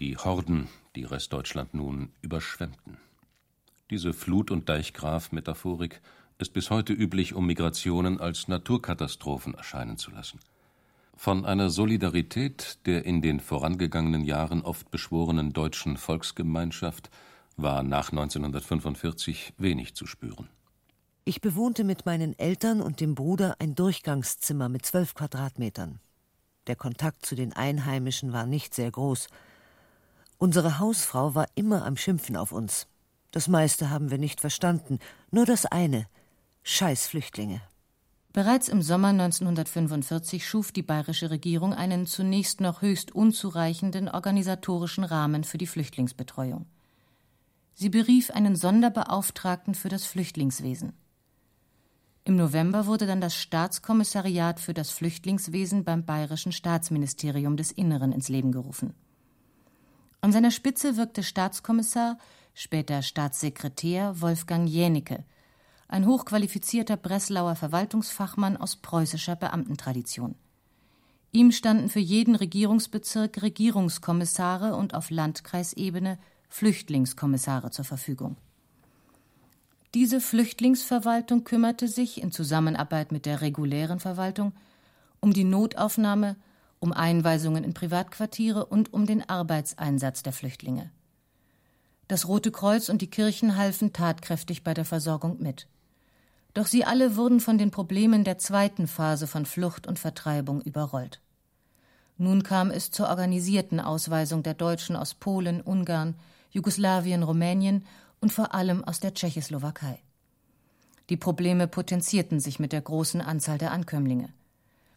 die 0.00 0.16
Horden, 0.16 0.68
die 0.96 1.04
Restdeutschland 1.04 1.74
nun 1.74 2.12
überschwemmten. 2.22 2.98
Diese 3.90 4.12
Flut- 4.12 4.50
und 4.50 4.68
Deichgraf-Metaphorik 4.68 6.00
ist 6.38 6.52
bis 6.52 6.70
heute 6.70 6.92
üblich, 6.92 7.34
um 7.34 7.46
Migrationen 7.46 8.20
als 8.20 8.48
Naturkatastrophen 8.48 9.54
erscheinen 9.54 9.98
zu 9.98 10.10
lassen. 10.10 10.40
Von 11.14 11.44
einer 11.44 11.70
Solidarität 11.70 12.78
der 12.86 13.04
in 13.04 13.22
den 13.22 13.38
vorangegangenen 13.38 14.24
Jahren 14.24 14.62
oft 14.62 14.90
beschworenen 14.90 15.52
deutschen 15.52 15.96
Volksgemeinschaft 15.96 17.10
war 17.56 17.82
nach 17.82 18.10
1945 18.10 19.54
wenig 19.58 19.94
zu 19.94 20.06
spüren. 20.06 20.48
Ich 21.24 21.40
bewohnte 21.40 21.84
mit 21.84 22.06
meinen 22.06 22.36
Eltern 22.38 22.80
und 22.80 23.00
dem 23.00 23.14
Bruder 23.14 23.56
ein 23.60 23.76
Durchgangszimmer 23.76 24.68
mit 24.68 24.84
zwölf 24.84 25.14
Quadratmetern. 25.14 26.00
Der 26.66 26.74
Kontakt 26.74 27.24
zu 27.24 27.36
den 27.36 27.52
Einheimischen 27.52 28.32
war 28.32 28.46
nicht 28.46 28.74
sehr 28.74 28.90
groß. 28.90 29.28
Unsere 30.42 30.80
Hausfrau 30.80 31.36
war 31.36 31.46
immer 31.54 31.86
am 31.86 31.96
Schimpfen 31.96 32.36
auf 32.36 32.50
uns. 32.50 32.88
Das 33.30 33.46
meiste 33.46 33.90
haben 33.90 34.10
wir 34.10 34.18
nicht 34.18 34.40
verstanden, 34.40 34.98
nur 35.30 35.46
das 35.46 35.66
eine 35.66 36.08
Scheißflüchtlinge. 36.64 37.60
Bereits 38.32 38.66
im 38.66 38.82
Sommer 38.82 39.10
1945 39.10 40.44
schuf 40.44 40.72
die 40.72 40.82
bayerische 40.82 41.30
Regierung 41.30 41.72
einen 41.72 42.08
zunächst 42.08 42.60
noch 42.60 42.82
höchst 42.82 43.14
unzureichenden 43.14 44.08
organisatorischen 44.08 45.04
Rahmen 45.04 45.44
für 45.44 45.58
die 45.58 45.68
Flüchtlingsbetreuung. 45.68 46.66
Sie 47.74 47.88
berief 47.88 48.32
einen 48.32 48.56
Sonderbeauftragten 48.56 49.76
für 49.76 49.90
das 49.90 50.06
Flüchtlingswesen. 50.06 50.92
Im 52.24 52.34
November 52.34 52.86
wurde 52.86 53.06
dann 53.06 53.20
das 53.20 53.36
Staatskommissariat 53.36 54.58
für 54.58 54.74
das 54.74 54.90
Flüchtlingswesen 54.90 55.84
beim 55.84 56.04
Bayerischen 56.04 56.50
Staatsministerium 56.50 57.56
des 57.56 57.70
Inneren 57.70 58.10
ins 58.10 58.28
Leben 58.28 58.50
gerufen. 58.50 58.94
An 60.24 60.30
seiner 60.30 60.52
Spitze 60.52 60.96
wirkte 60.96 61.24
Staatskommissar, 61.24 62.16
später 62.54 63.02
Staatssekretär 63.02 64.20
Wolfgang 64.20 64.68
Jänicke, 64.68 65.24
ein 65.88 66.06
hochqualifizierter 66.06 66.96
Breslauer 66.96 67.56
Verwaltungsfachmann 67.56 68.56
aus 68.56 68.76
preußischer 68.76 69.34
Beamtentradition. 69.34 70.36
Ihm 71.32 71.50
standen 71.50 71.88
für 71.88 71.98
jeden 71.98 72.36
Regierungsbezirk 72.36 73.42
Regierungskommissare 73.42 74.76
und 74.76 74.94
auf 74.94 75.10
Landkreisebene 75.10 76.20
Flüchtlingskommissare 76.48 77.72
zur 77.72 77.84
Verfügung. 77.84 78.36
Diese 79.92 80.20
Flüchtlingsverwaltung 80.20 81.42
kümmerte 81.42 81.88
sich 81.88 82.22
in 82.22 82.30
Zusammenarbeit 82.30 83.10
mit 83.10 83.26
der 83.26 83.40
regulären 83.40 83.98
Verwaltung 83.98 84.52
um 85.18 85.32
die 85.32 85.44
Notaufnahme, 85.44 86.36
um 86.82 86.92
Einweisungen 86.92 87.62
in 87.62 87.74
Privatquartiere 87.74 88.66
und 88.66 88.92
um 88.92 89.06
den 89.06 89.28
Arbeitseinsatz 89.28 90.24
der 90.24 90.32
Flüchtlinge. 90.32 90.90
Das 92.08 92.26
Rote 92.26 92.50
Kreuz 92.50 92.88
und 92.88 93.00
die 93.00 93.08
Kirchen 93.08 93.56
halfen 93.56 93.92
tatkräftig 93.92 94.64
bei 94.64 94.74
der 94.74 94.84
Versorgung 94.84 95.40
mit. 95.40 95.68
Doch 96.54 96.66
sie 96.66 96.84
alle 96.84 97.14
wurden 97.14 97.38
von 97.38 97.56
den 97.56 97.70
Problemen 97.70 98.24
der 98.24 98.38
zweiten 98.38 98.88
Phase 98.88 99.28
von 99.28 99.46
Flucht 99.46 99.86
und 99.86 100.00
Vertreibung 100.00 100.60
überrollt. 100.60 101.20
Nun 102.18 102.42
kam 102.42 102.72
es 102.72 102.90
zur 102.90 103.08
organisierten 103.08 103.78
Ausweisung 103.78 104.42
der 104.42 104.54
Deutschen 104.54 104.96
aus 104.96 105.14
Polen, 105.14 105.60
Ungarn, 105.60 106.16
Jugoslawien, 106.50 107.22
Rumänien 107.22 107.86
und 108.20 108.32
vor 108.32 108.54
allem 108.54 108.82
aus 108.82 108.98
der 108.98 109.14
Tschechoslowakei. 109.14 110.00
Die 111.10 111.16
Probleme 111.16 111.68
potenzierten 111.68 112.40
sich 112.40 112.58
mit 112.58 112.72
der 112.72 112.80
großen 112.80 113.20
Anzahl 113.20 113.58
der 113.58 113.70
Ankömmlinge. 113.70 114.30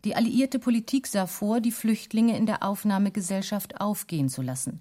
Die 0.05 0.15
alliierte 0.15 0.59
Politik 0.59 1.07
sah 1.07 1.25
vor, 1.25 1.59
die 1.59 1.71
Flüchtlinge 1.71 2.37
in 2.37 2.45
der 2.45 2.61
Aufnahmegesellschaft 2.61 3.81
aufgehen 3.81 4.29
zu 4.29 4.43
lassen. 4.43 4.79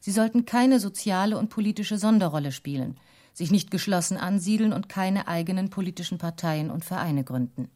Sie 0.00 0.10
sollten 0.10 0.46
keine 0.46 0.80
soziale 0.80 1.36
und 1.36 1.50
politische 1.50 1.98
Sonderrolle 1.98 2.50
spielen, 2.50 2.96
sich 3.34 3.50
nicht 3.50 3.70
geschlossen 3.70 4.16
ansiedeln 4.16 4.72
und 4.72 4.88
keine 4.88 5.28
eigenen 5.28 5.68
politischen 5.68 6.16
Parteien 6.16 6.70
und 6.70 6.82
Vereine 6.82 7.24
gründen. 7.24 7.68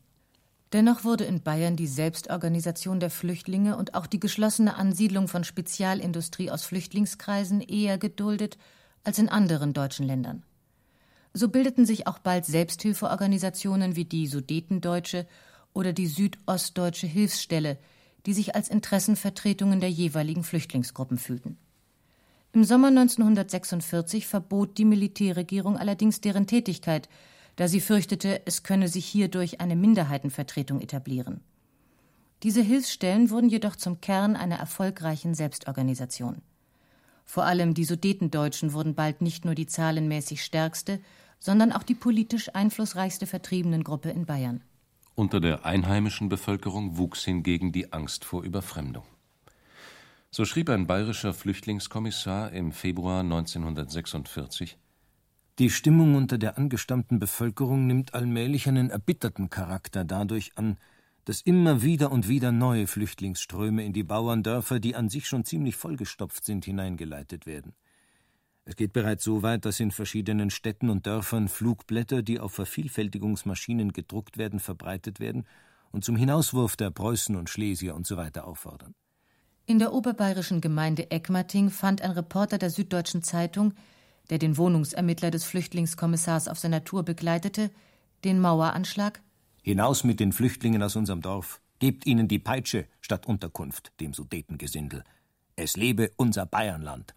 Dennoch 0.72 1.04
wurde 1.04 1.24
in 1.24 1.42
Bayern 1.42 1.76
die 1.76 1.86
Selbstorganisation 1.86 3.00
der 3.00 3.10
Flüchtlinge 3.10 3.76
und 3.76 3.94
auch 3.94 4.06
die 4.06 4.20
geschlossene 4.20 4.74
Ansiedlung 4.76 5.28
von 5.28 5.44
Spezialindustrie 5.44 6.50
aus 6.50 6.64
Flüchtlingskreisen 6.64 7.60
eher 7.60 7.98
geduldet 7.98 8.56
als 9.04 9.18
in 9.18 9.28
anderen 9.28 9.74
deutschen 9.74 10.06
Ländern. 10.06 10.42
So 11.34 11.48
bildeten 11.48 11.84
sich 11.84 12.06
auch 12.06 12.18
bald 12.18 12.46
Selbsthilfeorganisationen 12.46 13.94
wie 13.94 14.06
die 14.06 14.26
Sudetendeutsche 14.26 15.26
oder 15.74 15.92
die 15.92 16.06
Südostdeutsche 16.06 17.06
Hilfsstelle, 17.06 17.78
die 18.26 18.32
sich 18.32 18.54
als 18.54 18.68
Interessenvertretungen 18.68 19.80
der 19.80 19.90
jeweiligen 19.90 20.44
Flüchtlingsgruppen 20.44 21.18
fühlten. 21.18 21.56
Im 22.52 22.64
Sommer 22.64 22.88
1946 22.88 24.26
verbot 24.26 24.78
die 24.78 24.84
Militärregierung 24.84 25.76
allerdings 25.76 26.20
deren 26.20 26.46
Tätigkeit, 26.46 27.08
da 27.56 27.68
sie 27.68 27.80
fürchtete, 27.80 28.42
es 28.46 28.62
könne 28.62 28.88
sich 28.88 29.06
hierdurch 29.06 29.60
eine 29.60 29.76
Minderheitenvertretung 29.76 30.80
etablieren. 30.80 31.40
Diese 32.42 32.62
Hilfsstellen 32.62 33.30
wurden 33.30 33.48
jedoch 33.48 33.76
zum 33.76 34.00
Kern 34.00 34.36
einer 34.36 34.56
erfolgreichen 34.56 35.34
Selbstorganisation. 35.34 36.40
Vor 37.24 37.44
allem 37.44 37.74
die 37.74 37.84
Sudetendeutschen 37.84 38.72
wurden 38.72 38.94
bald 38.94 39.20
nicht 39.20 39.44
nur 39.44 39.54
die 39.54 39.66
zahlenmäßig 39.66 40.42
stärkste, 40.42 41.00
sondern 41.40 41.72
auch 41.72 41.82
die 41.82 41.94
politisch 41.94 42.54
einflussreichste 42.54 43.26
Vertriebenengruppe 43.26 44.10
in 44.10 44.24
Bayern. 44.24 44.62
Unter 45.18 45.40
der 45.40 45.66
einheimischen 45.66 46.28
Bevölkerung 46.28 46.96
wuchs 46.96 47.24
hingegen 47.24 47.72
die 47.72 47.92
Angst 47.92 48.24
vor 48.24 48.44
Überfremdung. 48.44 49.02
So 50.30 50.44
schrieb 50.44 50.70
ein 50.70 50.86
bayerischer 50.86 51.34
Flüchtlingskommissar 51.34 52.52
im 52.52 52.70
Februar 52.70 53.22
1946 53.22 54.78
Die 55.58 55.70
Stimmung 55.70 56.14
unter 56.14 56.38
der 56.38 56.56
angestammten 56.56 57.18
Bevölkerung 57.18 57.88
nimmt 57.88 58.14
allmählich 58.14 58.68
einen 58.68 58.90
erbitterten 58.90 59.50
Charakter 59.50 60.04
dadurch 60.04 60.52
an, 60.54 60.78
dass 61.24 61.40
immer 61.40 61.82
wieder 61.82 62.12
und 62.12 62.28
wieder 62.28 62.52
neue 62.52 62.86
Flüchtlingsströme 62.86 63.84
in 63.84 63.92
die 63.92 64.04
Bauerndörfer, 64.04 64.78
die 64.78 64.94
an 64.94 65.08
sich 65.08 65.26
schon 65.26 65.44
ziemlich 65.44 65.74
vollgestopft 65.74 66.44
sind, 66.44 66.64
hineingeleitet 66.64 67.44
werden. 67.44 67.74
Es 68.68 68.76
geht 68.76 68.92
bereits 68.92 69.24
so 69.24 69.42
weit, 69.42 69.64
dass 69.64 69.80
in 69.80 69.90
verschiedenen 69.90 70.50
Städten 70.50 70.90
und 70.90 71.06
Dörfern 71.06 71.48
Flugblätter, 71.48 72.20
die 72.20 72.38
auf 72.38 72.52
Vervielfältigungsmaschinen 72.52 73.94
gedruckt 73.94 74.36
werden, 74.36 74.60
verbreitet 74.60 75.20
werden 75.20 75.46
und 75.90 76.04
zum 76.04 76.16
Hinauswurf 76.16 76.76
der 76.76 76.90
Preußen 76.90 77.34
und 77.34 77.48
Schlesier 77.48 77.96
usw. 77.96 78.28
So 78.34 78.40
auffordern. 78.42 78.92
In 79.64 79.78
der 79.78 79.94
oberbayerischen 79.94 80.60
Gemeinde 80.60 81.10
Eckmating 81.10 81.70
fand 81.70 82.02
ein 82.02 82.10
Reporter 82.10 82.58
der 82.58 82.68
Süddeutschen 82.68 83.22
Zeitung, 83.22 83.72
der 84.28 84.36
den 84.36 84.58
Wohnungsermittler 84.58 85.30
des 85.30 85.44
Flüchtlingskommissars 85.44 86.46
auf 86.46 86.58
seiner 86.58 86.84
Tour 86.84 87.04
begleitete, 87.04 87.70
den 88.22 88.38
Maueranschlag 88.38 89.22
Hinaus 89.62 90.04
mit 90.04 90.20
den 90.20 90.32
Flüchtlingen 90.32 90.82
aus 90.82 90.94
unserem 90.94 91.22
Dorf. 91.22 91.62
Gebt 91.78 92.04
ihnen 92.04 92.28
die 92.28 92.38
Peitsche 92.38 92.86
statt 93.00 93.26
Unterkunft, 93.26 93.92
dem 93.98 94.12
Sudetengesindel. 94.12 95.04
Es 95.56 95.74
lebe 95.74 96.10
unser 96.16 96.44
Bayernland. 96.44 97.14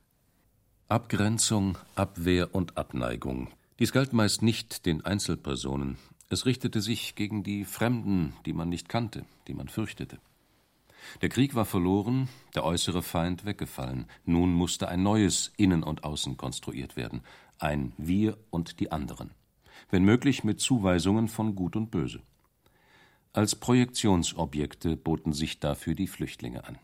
Abgrenzung, 0.91 1.77
Abwehr 1.95 2.53
und 2.53 2.77
Abneigung. 2.77 3.47
Dies 3.79 3.93
galt 3.93 4.11
meist 4.11 4.41
nicht 4.41 4.85
den 4.85 5.05
Einzelpersonen. 5.05 5.97
Es 6.29 6.45
richtete 6.45 6.81
sich 6.81 7.15
gegen 7.15 7.43
die 7.43 7.63
Fremden, 7.63 8.33
die 8.45 8.51
man 8.51 8.67
nicht 8.67 8.89
kannte, 8.89 9.23
die 9.47 9.53
man 9.53 9.69
fürchtete. 9.69 10.19
Der 11.21 11.29
Krieg 11.29 11.55
war 11.55 11.63
verloren, 11.63 12.27
der 12.55 12.65
äußere 12.65 13.03
Feind 13.03 13.45
weggefallen. 13.45 14.05
Nun 14.25 14.51
musste 14.51 14.89
ein 14.89 15.01
neues 15.01 15.53
Innen 15.55 15.83
und 15.83 16.03
Außen 16.03 16.35
konstruiert 16.35 16.97
werden. 16.97 17.21
Ein 17.57 17.93
Wir 17.95 18.37
und 18.49 18.81
die 18.81 18.91
anderen. 18.91 19.31
Wenn 19.91 20.03
möglich 20.03 20.43
mit 20.43 20.59
Zuweisungen 20.59 21.29
von 21.29 21.55
Gut 21.55 21.77
und 21.77 21.89
Böse. 21.89 22.21
Als 23.31 23.55
Projektionsobjekte 23.55 24.97
boten 24.97 25.31
sich 25.31 25.61
dafür 25.61 25.95
die 25.95 26.07
Flüchtlinge 26.07 26.65
an. 26.65 26.79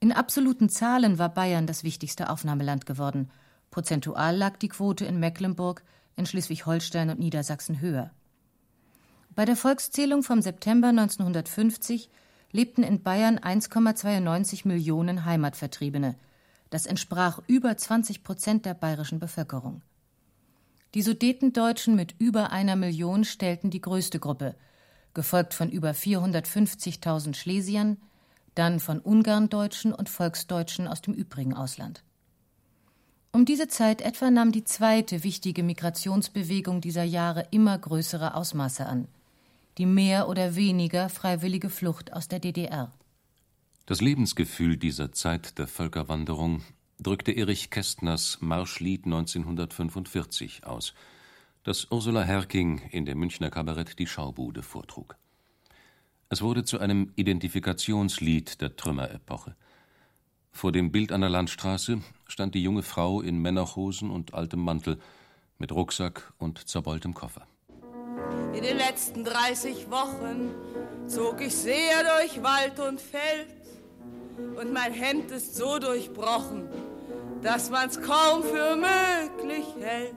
In 0.00 0.12
absoluten 0.12 0.68
Zahlen 0.68 1.18
war 1.18 1.28
Bayern 1.28 1.66
das 1.66 1.82
wichtigste 1.82 2.30
Aufnahmeland 2.30 2.86
geworden. 2.86 3.30
Prozentual 3.70 4.36
lag 4.36 4.56
die 4.56 4.68
Quote 4.68 5.04
in 5.04 5.18
Mecklenburg, 5.18 5.82
in 6.16 6.24
Schleswig-Holstein 6.24 7.10
und 7.10 7.18
Niedersachsen 7.18 7.80
höher. 7.80 8.10
Bei 9.34 9.44
der 9.44 9.56
Volkszählung 9.56 10.22
vom 10.22 10.40
September 10.40 10.88
1950 10.88 12.10
lebten 12.52 12.82
in 12.82 13.02
Bayern 13.02 13.38
1,92 13.38 14.66
Millionen 14.66 15.24
Heimatvertriebene. 15.24 16.16
Das 16.70 16.86
entsprach 16.86 17.40
über 17.46 17.76
20 17.76 18.24
Prozent 18.24 18.66
der 18.66 18.74
bayerischen 18.74 19.18
Bevölkerung. 19.18 19.82
Die 20.94 21.02
Sudetendeutschen 21.02 21.94
mit 21.94 22.14
über 22.18 22.50
einer 22.50 22.76
Million 22.76 23.24
stellten 23.24 23.70
die 23.70 23.80
größte 23.80 24.18
Gruppe, 24.18 24.54
gefolgt 25.12 25.54
von 25.54 25.70
über 25.70 25.90
450.000 25.90 27.34
Schlesiern, 27.34 27.98
dann 28.58 28.80
von 28.80 28.98
Ungarndeutschen 28.98 29.94
und 29.94 30.08
Volksdeutschen 30.08 30.88
aus 30.88 31.00
dem 31.00 31.14
übrigen 31.14 31.54
Ausland. 31.54 32.02
Um 33.30 33.44
diese 33.44 33.68
Zeit 33.68 34.02
etwa 34.02 34.30
nahm 34.30 34.52
die 34.52 34.64
zweite 34.64 35.22
wichtige 35.22 35.62
Migrationsbewegung 35.62 36.80
dieser 36.80 37.04
Jahre 37.04 37.46
immer 37.50 37.78
größere 37.78 38.34
Ausmaße 38.34 38.86
an, 38.86 39.06
die 39.76 39.86
mehr 39.86 40.28
oder 40.28 40.56
weniger 40.56 41.08
freiwillige 41.08 41.70
Flucht 41.70 42.12
aus 42.12 42.26
der 42.26 42.40
DDR. 42.40 42.92
Das 43.86 44.00
Lebensgefühl 44.00 44.76
dieser 44.76 45.12
Zeit 45.12 45.58
der 45.58 45.68
Völkerwanderung 45.68 46.62
drückte 47.00 47.32
Erich 47.32 47.70
Kästners 47.70 48.38
Marschlied 48.40 49.04
1945 49.04 50.66
aus, 50.66 50.94
das 51.62 51.90
Ursula 51.90 52.22
Herking 52.22 52.78
in 52.90 53.04
dem 53.04 53.18
Münchner 53.18 53.50
Kabarett 53.50 53.98
Die 53.98 54.06
Schaubude 54.06 54.62
vortrug. 54.62 55.16
Es 56.30 56.42
wurde 56.42 56.62
zu 56.62 56.78
einem 56.78 57.10
Identifikationslied 57.16 58.60
der 58.60 58.76
Trümmerepoche. 58.76 59.56
Vor 60.52 60.72
dem 60.72 60.92
Bild 60.92 61.10
an 61.10 61.22
der 61.22 61.30
Landstraße 61.30 62.02
stand 62.26 62.54
die 62.54 62.62
junge 62.62 62.82
Frau 62.82 63.22
in 63.22 63.40
Männerhosen 63.40 64.10
und 64.10 64.34
altem 64.34 64.60
Mantel, 64.60 64.98
mit 65.56 65.72
Rucksack 65.72 66.34
und 66.38 66.68
zerbeultem 66.68 67.14
Koffer. 67.14 67.46
In 68.54 68.62
den 68.62 68.76
letzten 68.76 69.24
30 69.24 69.90
Wochen 69.90 70.50
zog 71.06 71.40
ich 71.40 71.56
sehr 71.56 72.04
durch 72.04 72.42
Wald 72.42 72.78
und 72.78 73.00
Feld 73.00 73.48
und 74.60 74.72
mein 74.72 74.92
Hemd 74.92 75.30
ist 75.30 75.56
so 75.56 75.78
durchbrochen, 75.78 76.68
dass 77.42 77.70
man's 77.70 78.00
kaum 78.02 78.42
für 78.42 78.76
möglich 78.76 79.66
hält. 79.80 80.14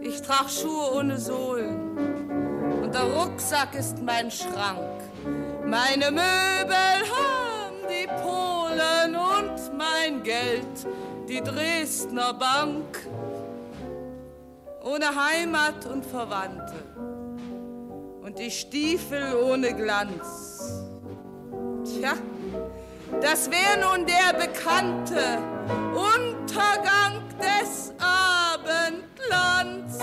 Ich 0.00 0.22
trag 0.22 0.48
Schuhe 0.48 0.94
ohne 0.94 1.18
Sohlen 1.18 2.33
der 2.94 3.02
Rucksack 3.02 3.74
ist 3.74 4.00
mein 4.02 4.30
Schrank. 4.30 4.78
Meine 5.66 6.10
Möbel 6.12 7.02
haben 7.10 7.88
die 7.88 8.06
Polen 8.22 9.16
und 9.16 9.76
mein 9.76 10.22
Geld 10.22 10.86
die 11.28 11.40
Dresdner 11.40 12.32
Bank. 12.34 13.08
Ohne 14.84 15.06
Heimat 15.06 15.86
und 15.86 16.06
Verwandte 16.06 16.74
und 18.22 18.38
die 18.38 18.50
Stiefel 18.50 19.34
ohne 19.42 19.74
Glanz. 19.74 20.84
Tja, 21.84 22.12
Das 23.20 23.50
wäre 23.50 23.80
nun 23.80 24.06
der 24.06 24.34
bekannte 24.38 25.38
Untergang 25.94 27.22
des 27.40 27.92
Abendlands. 27.98 29.98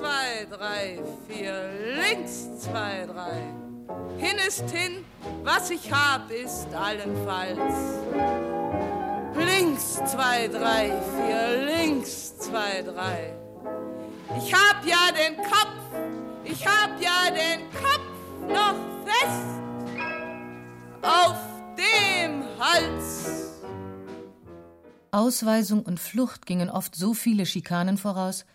Zwei, 0.00 0.46
drei, 0.48 0.98
vier, 1.28 1.68
links 1.94 2.58
zwei, 2.60 3.04
drei. 3.04 3.52
Hin 4.16 4.38
ist 4.48 4.70
hin, 4.70 5.04
was 5.44 5.68
ich 5.68 5.92
hab, 5.92 6.30
ist 6.30 6.72
allenfalls. 6.72 7.58
Links 9.36 9.96
zwei, 10.10 10.48
drei, 10.48 10.90
vier, 11.16 11.66
links 11.66 12.38
zwei, 12.38 12.80
drei. 12.80 13.34
Ich 14.38 14.54
hab 14.54 14.86
ja 14.86 15.12
den 15.12 15.36
Kopf, 15.36 15.76
ich 16.44 16.66
hab 16.66 16.98
ja 16.98 17.30
den 17.30 17.68
Kopf 17.70 18.48
noch 18.48 18.76
fest 19.04 19.60
auf 21.02 21.36
dem 21.76 22.42
Hals. 22.58 23.60
Ausweisung 25.10 25.82
und 25.82 26.00
Flucht 26.00 26.46
gingen 26.46 26.70
oft 26.70 26.94
so 26.94 27.12
viele 27.12 27.44
Schikanen 27.44 27.98
voraus, 27.98 28.46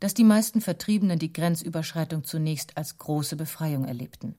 dass 0.00 0.14
die 0.14 0.24
meisten 0.24 0.60
Vertriebenen 0.60 1.18
die 1.18 1.32
Grenzüberschreitung 1.32 2.24
zunächst 2.24 2.76
als 2.76 2.98
große 2.98 3.36
Befreiung 3.36 3.84
erlebten. 3.84 4.34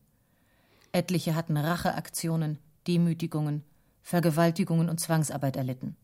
Etliche 0.92 1.36
hatten 1.36 1.56
Racheaktionen, 1.56 2.58
Demütigungen, 2.88 3.64
Vergewaltigungen 4.02 4.90
und 4.90 5.00
Zwangsarbeit 5.00 5.56
erlitten. 5.56 5.96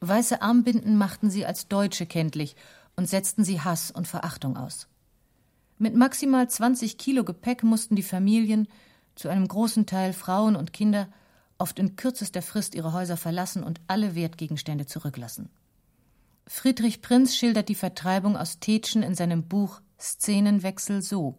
Weiße 0.00 0.42
Armbinden 0.42 0.96
machten 0.96 1.30
sie 1.30 1.46
als 1.46 1.68
Deutsche 1.68 2.06
kenntlich 2.06 2.56
und 2.96 3.08
setzten 3.08 3.44
sie 3.44 3.60
Hass 3.60 3.90
und 3.92 4.08
Verachtung 4.08 4.56
aus. 4.56 4.88
Mit 5.78 5.94
maximal 5.94 6.48
20 6.48 6.98
Kilo 6.98 7.24
Gepäck 7.24 7.62
mussten 7.62 7.96
die 7.96 8.02
Familien, 8.02 8.68
zu 9.14 9.28
einem 9.28 9.46
großen 9.46 9.86
Teil 9.86 10.12
Frauen 10.12 10.56
und 10.56 10.72
Kinder, 10.72 11.08
oft 11.58 11.78
in 11.78 11.96
kürzester 11.96 12.42
Frist 12.42 12.74
ihre 12.74 12.92
Häuser 12.92 13.16
verlassen 13.16 13.62
und 13.62 13.80
alle 13.86 14.14
Wertgegenstände 14.14 14.86
zurücklassen. 14.86 15.50
Friedrich 16.46 17.02
Prinz 17.02 17.36
schildert 17.36 17.68
die 17.68 17.74
Vertreibung 17.74 18.36
aus 18.36 18.58
Tetschen 18.58 19.02
in 19.02 19.14
seinem 19.14 19.48
Buch 19.48 19.80
Szenenwechsel 19.98 21.02
so. 21.02 21.38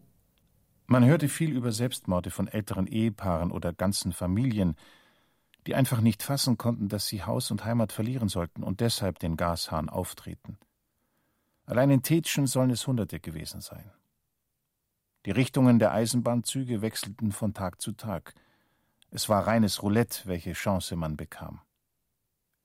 Man 0.87 1.05
hörte 1.05 1.29
viel 1.29 1.51
über 1.51 1.71
Selbstmorde 1.71 2.29
von 2.29 2.47
älteren 2.47 2.87
Ehepaaren 2.87 3.51
oder 3.51 3.73
ganzen 3.73 4.11
Familien, 4.11 4.75
die 5.67 5.75
einfach 5.75 6.01
nicht 6.01 6.23
fassen 6.23 6.57
konnten, 6.57 6.89
dass 6.89 7.07
sie 7.07 7.23
Haus 7.23 7.51
und 7.51 7.63
Heimat 7.65 7.91
verlieren 7.91 8.29
sollten 8.29 8.63
und 8.63 8.79
deshalb 8.79 9.19
den 9.19 9.37
Gashahn 9.37 9.89
auftreten. 9.89 10.57
Allein 11.65 11.89
in 11.89 12.03
Tetschen 12.03 12.47
sollen 12.47 12.69
es 12.71 12.85
Hunderte 12.85 13.19
gewesen 13.19 13.61
sein. 13.61 13.91
Die 15.25 15.31
Richtungen 15.31 15.79
der 15.79 15.93
Eisenbahnzüge 15.93 16.81
wechselten 16.81 17.31
von 17.31 17.53
Tag 17.53 17.81
zu 17.81 17.93
Tag. 17.93 18.33
Es 19.09 19.29
war 19.29 19.47
reines 19.47 19.81
Roulette, 19.81 20.23
welche 20.25 20.51
Chance 20.51 20.97
man 20.97 21.15
bekam. 21.15 21.61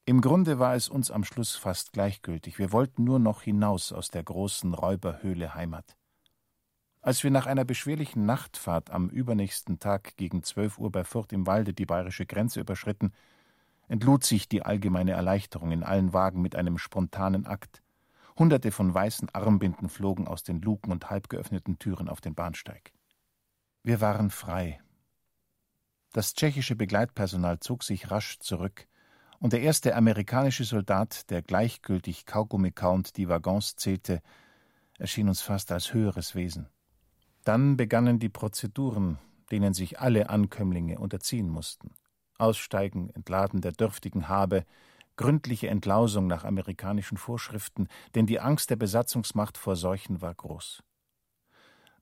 Im 0.08 0.22
Grunde 0.22 0.58
war 0.58 0.74
es 0.74 0.88
uns 0.88 1.10
am 1.10 1.22
Schluss 1.22 1.54
fast 1.54 1.92
gleichgültig. 1.92 2.58
Wir 2.58 2.72
wollten 2.72 3.04
nur 3.04 3.18
noch 3.18 3.42
hinaus 3.42 3.92
aus 3.92 4.08
der 4.08 4.22
großen 4.22 4.72
Räuberhöhle 4.72 5.54
Heimat. 5.54 5.98
Als 7.02 7.22
wir 7.24 7.30
nach 7.30 7.44
einer 7.44 7.66
beschwerlichen 7.66 8.24
Nachtfahrt 8.24 8.88
am 8.88 9.10
übernächsten 9.10 9.80
Tag 9.80 10.16
gegen 10.16 10.42
zwölf 10.42 10.78
Uhr 10.78 10.90
bei 10.90 11.04
Fürth 11.04 11.34
im 11.34 11.46
Walde 11.46 11.74
die 11.74 11.84
bayerische 11.84 12.24
Grenze 12.24 12.58
überschritten, 12.60 13.12
entlud 13.86 14.24
sich 14.24 14.48
die 14.48 14.62
allgemeine 14.62 15.12
Erleichterung 15.12 15.72
in 15.72 15.82
allen 15.82 16.14
Wagen 16.14 16.40
mit 16.40 16.56
einem 16.56 16.78
spontanen 16.78 17.44
Akt. 17.44 17.82
Hunderte 18.38 18.70
von 18.70 18.94
weißen 18.94 19.28
Armbinden 19.34 19.90
flogen 19.90 20.26
aus 20.26 20.42
den 20.42 20.62
Luken 20.62 20.90
und 20.90 21.10
halb 21.10 21.28
geöffneten 21.28 21.78
Türen 21.78 22.08
auf 22.08 22.22
den 22.22 22.34
Bahnsteig. 22.34 22.92
Wir 23.82 24.00
waren 24.00 24.30
frei. 24.30 24.80
Das 26.14 26.32
tschechische 26.32 26.76
Begleitpersonal 26.76 27.60
zog 27.60 27.84
sich 27.84 28.10
rasch 28.10 28.38
zurück, 28.38 28.87
und 29.40 29.52
der 29.52 29.60
erste 29.60 29.94
amerikanische 29.94 30.64
Soldat, 30.64 31.30
der 31.30 31.42
gleichgültig 31.42 32.26
Kaugummi 32.26 32.72
kauend 32.72 33.16
die 33.16 33.28
Waggons 33.28 33.76
zählte, 33.76 34.20
erschien 34.98 35.28
uns 35.28 35.40
fast 35.40 35.70
als 35.70 35.94
höheres 35.94 36.34
Wesen. 36.34 36.68
Dann 37.44 37.76
begannen 37.76 38.18
die 38.18 38.28
Prozeduren, 38.28 39.18
denen 39.50 39.74
sich 39.74 40.00
alle 40.00 40.28
Ankömmlinge 40.28 40.98
unterziehen 40.98 41.48
mussten. 41.48 41.92
Aussteigen, 42.36 43.10
Entladen 43.10 43.60
der 43.60 43.72
dürftigen 43.72 44.28
Habe, 44.28 44.64
gründliche 45.16 45.68
Entlausung 45.68 46.26
nach 46.26 46.44
amerikanischen 46.44 47.16
Vorschriften, 47.16 47.88
denn 48.14 48.26
die 48.26 48.40
Angst 48.40 48.70
der 48.70 48.76
Besatzungsmacht 48.76 49.58
vor 49.58 49.76
Seuchen 49.76 50.20
war 50.20 50.34
groß. 50.34 50.82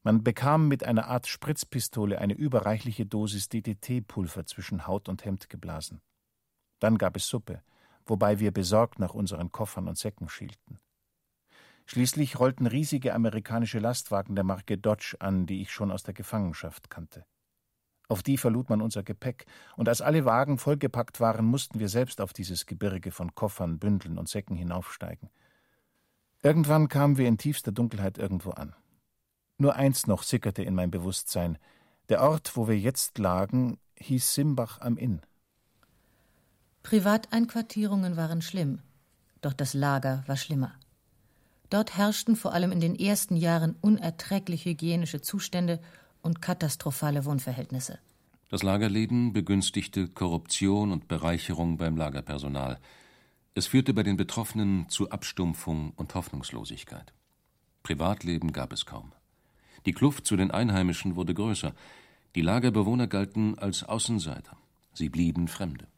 Man 0.03 0.22
bekam 0.22 0.68
mit 0.68 0.85
einer 0.85 1.09
Art 1.09 1.27
Spritzpistole 1.27 2.20
eine 2.20 2.35
überreichliche 2.35 3.07
Dosis 3.07 3.49
DDT-Pulver 3.49 4.46
zwischen 4.46 4.87
Haut 4.87 5.09
und 5.09 5.25
Hemd 5.25 5.49
geblasen. 5.49 6.01
Dann 6.79 6.99
gab 6.99 7.17
es 7.17 7.27
Suppe, 7.27 7.62
wobei 8.05 8.39
wir 8.39 8.53
besorgt 8.53 8.99
nach 8.99 9.15
unseren 9.15 9.53
Koffern 9.53 9.89
und 9.89 9.99
Säcken 9.99 10.29
schielten. 10.29 10.79
Schließlich 11.87 12.39
rollten 12.41 12.67
riesige 12.67 13.15
amerikanische 13.15 13.79
Lastwagen 13.79 14.35
der 14.35 14.45
Marke 14.45 14.77
Dodge 14.77 15.17
an, 15.21 15.47
die 15.47 15.62
ich 15.62 15.73
schon 15.73 15.93
aus 15.93 16.03
der 16.03 16.15
Gefangenschaft 16.15 16.91
kannte. 16.91 17.25
Auf 18.09 18.23
die 18.23 18.39
verlud 18.39 18.69
man 18.71 18.83
unser 18.83 19.03
Gepäck, 19.03 19.47
und 19.77 19.89
als 19.89 20.01
alle 20.01 20.25
Wagen 20.25 20.59
vollgepackt 20.59 21.21
waren, 21.21 21.45
mussten 21.45 21.79
wir 21.79 21.89
selbst 21.89 22.21
auf 22.21 22.33
dieses 22.33 22.67
Gebirge 22.67 23.11
von 23.11 23.35
Koffern, 23.35 23.79
Bündeln 23.79 24.19
und 24.19 24.29
Säcken 24.29 24.57
hinaufsteigen. 24.57 25.31
Irgendwann 26.43 26.89
kamen 26.89 27.19
wir 27.19 27.27
in 27.27 27.39
tiefster 27.39 27.73
Dunkelheit 27.73 28.19
irgendwo 28.19 28.51
an. 28.51 28.75
Nur 29.59 29.75
eins 29.75 30.07
noch 30.07 30.23
sickerte 30.23 30.62
in 30.62 30.75
mein 30.75 30.91
Bewusstsein. 30.91 31.59
Der 32.09 32.23
Ort, 32.23 32.57
wo 32.57 32.69
wir 32.69 32.79
jetzt 32.79 33.19
lagen, 33.19 33.79
hieß 33.97 34.35
Simbach 34.35 34.81
am 34.81 34.97
Inn. 34.99 35.23
Privateinquartierungen 36.87 38.16
waren 38.16 38.42
schlimm, 38.42 38.79
doch 39.40 39.53
das 39.53 39.75
Lager 39.75 40.22
war 40.29 40.37
schlimmer. 40.37 40.72
Dort 41.68 41.96
herrschten 41.96 42.37
vor 42.37 42.53
allem 42.53 42.70
in 42.70 42.79
den 42.79 42.94
ersten 42.94 43.35
Jahren 43.35 43.75
unerträgliche 43.81 44.70
hygienische 44.70 45.20
Zustände 45.20 45.81
und 46.22 46.40
katastrophale 46.40 47.25
Wohnverhältnisse. 47.25 47.99
Das 48.51 48.62
Lagerleben 48.62 49.33
begünstigte 49.33 50.07
Korruption 50.07 50.92
und 50.92 51.09
Bereicherung 51.09 51.77
beim 51.77 51.96
Lagerpersonal. 51.96 52.79
Es 53.55 53.66
führte 53.66 53.92
bei 53.92 54.05
den 54.05 54.16
Betroffenen 54.16 54.88
zu 54.88 55.11
Abstumpfung 55.11 55.92
und 55.96 56.14
Hoffnungslosigkeit. 56.14 57.12
Privatleben 57.83 58.53
gab 58.53 58.72
es 58.72 58.87
kaum. 58.87 59.11
Die 59.87 59.92
Kluft 59.92 60.25
zu 60.25 60.37
den 60.37 60.53
Einheimischen 60.53 61.16
wurde 61.16 61.35
größer. 61.35 61.75
Die 62.37 62.42
Lagerbewohner 62.42 63.09
galten 63.09 63.59
als 63.59 63.83
Außenseiter. 63.83 64.57
Sie 64.94 65.09
blieben 65.09 65.49
Fremde. 65.49 65.88